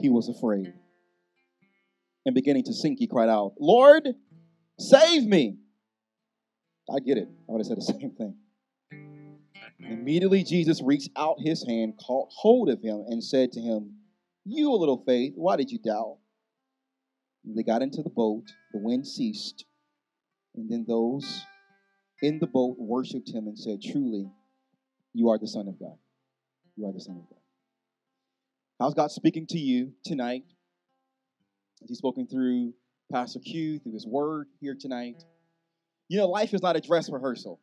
he 0.00 0.08
was 0.08 0.30
afraid 0.30 0.72
and 2.26 2.34
beginning 2.34 2.64
to 2.64 2.74
sink, 2.74 2.98
he 2.98 3.06
cried 3.06 3.28
out, 3.28 3.54
Lord, 3.58 4.08
save 4.78 5.24
me. 5.24 5.56
I 6.90 6.98
get 6.98 7.16
it. 7.16 7.28
I 7.48 7.52
would 7.52 7.60
have 7.60 7.66
said 7.66 7.76
the 7.78 7.82
same 8.00 8.10
thing. 8.10 8.34
Immediately, 9.78 10.42
Jesus 10.42 10.82
reached 10.82 11.10
out 11.16 11.36
his 11.38 11.64
hand, 11.66 11.94
caught 12.04 12.28
hold 12.30 12.68
of 12.68 12.82
him, 12.82 13.04
and 13.08 13.22
said 13.22 13.52
to 13.52 13.60
him, 13.60 13.94
You, 14.44 14.72
a 14.72 14.74
little 14.74 15.02
faith, 15.06 15.34
why 15.36 15.56
did 15.56 15.70
you 15.70 15.78
doubt? 15.78 16.18
And 17.44 17.56
they 17.56 17.62
got 17.62 17.82
into 17.82 18.02
the 18.02 18.10
boat, 18.10 18.44
the 18.72 18.80
wind 18.80 19.06
ceased, 19.06 19.64
and 20.56 20.68
then 20.68 20.84
those 20.88 21.44
in 22.22 22.40
the 22.40 22.46
boat 22.48 22.76
worshiped 22.78 23.28
him 23.28 23.46
and 23.46 23.56
said, 23.56 23.80
Truly, 23.80 24.28
you 25.14 25.28
are 25.28 25.38
the 25.38 25.46
Son 25.46 25.68
of 25.68 25.78
God. 25.78 25.96
You 26.76 26.86
are 26.86 26.92
the 26.92 27.00
Son 27.00 27.16
of 27.16 27.28
God. 27.30 27.40
How's 28.80 28.94
God 28.94 29.12
speaking 29.12 29.46
to 29.48 29.58
you 29.58 29.92
tonight? 30.04 30.42
He's 31.84 31.98
spoken 31.98 32.26
through 32.26 32.72
Pastor 33.12 33.38
Q, 33.40 33.78
through 33.78 33.92
his 33.92 34.06
word 34.06 34.48
here 34.60 34.76
tonight. 34.78 35.22
You 36.08 36.18
know, 36.18 36.28
life 36.28 36.54
is 36.54 36.62
not 36.62 36.76
a 36.76 36.80
dress 36.80 37.10
rehearsal. 37.10 37.60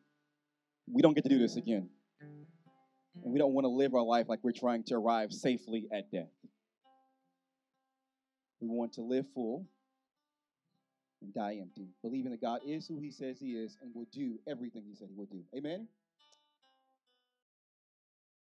We 0.90 1.02
don't 1.02 1.14
get 1.14 1.24
to 1.24 1.30
do 1.30 1.38
this 1.38 1.56
again. 1.56 1.88
And 2.20 3.32
we 3.32 3.38
don't 3.38 3.52
want 3.52 3.64
to 3.64 3.68
live 3.68 3.94
our 3.94 4.02
life 4.02 4.26
like 4.28 4.40
we're 4.42 4.52
trying 4.52 4.84
to 4.84 4.94
arrive 4.94 5.32
safely 5.32 5.86
at 5.92 6.10
death. 6.10 6.28
We 8.60 8.68
want 8.68 8.94
to 8.94 9.02
live 9.02 9.26
full 9.34 9.66
and 11.22 11.32
die 11.32 11.58
empty, 11.60 11.88
believing 12.02 12.32
that 12.32 12.40
God 12.40 12.60
is 12.66 12.86
who 12.86 12.98
he 12.98 13.10
says 13.10 13.38
he 13.38 13.52
is 13.52 13.76
and 13.82 13.94
will 13.94 14.08
do 14.12 14.38
everything 14.48 14.84
he 14.86 14.94
said 14.94 15.08
he 15.10 15.16
would 15.16 15.30
do. 15.30 15.42
Amen? 15.56 15.88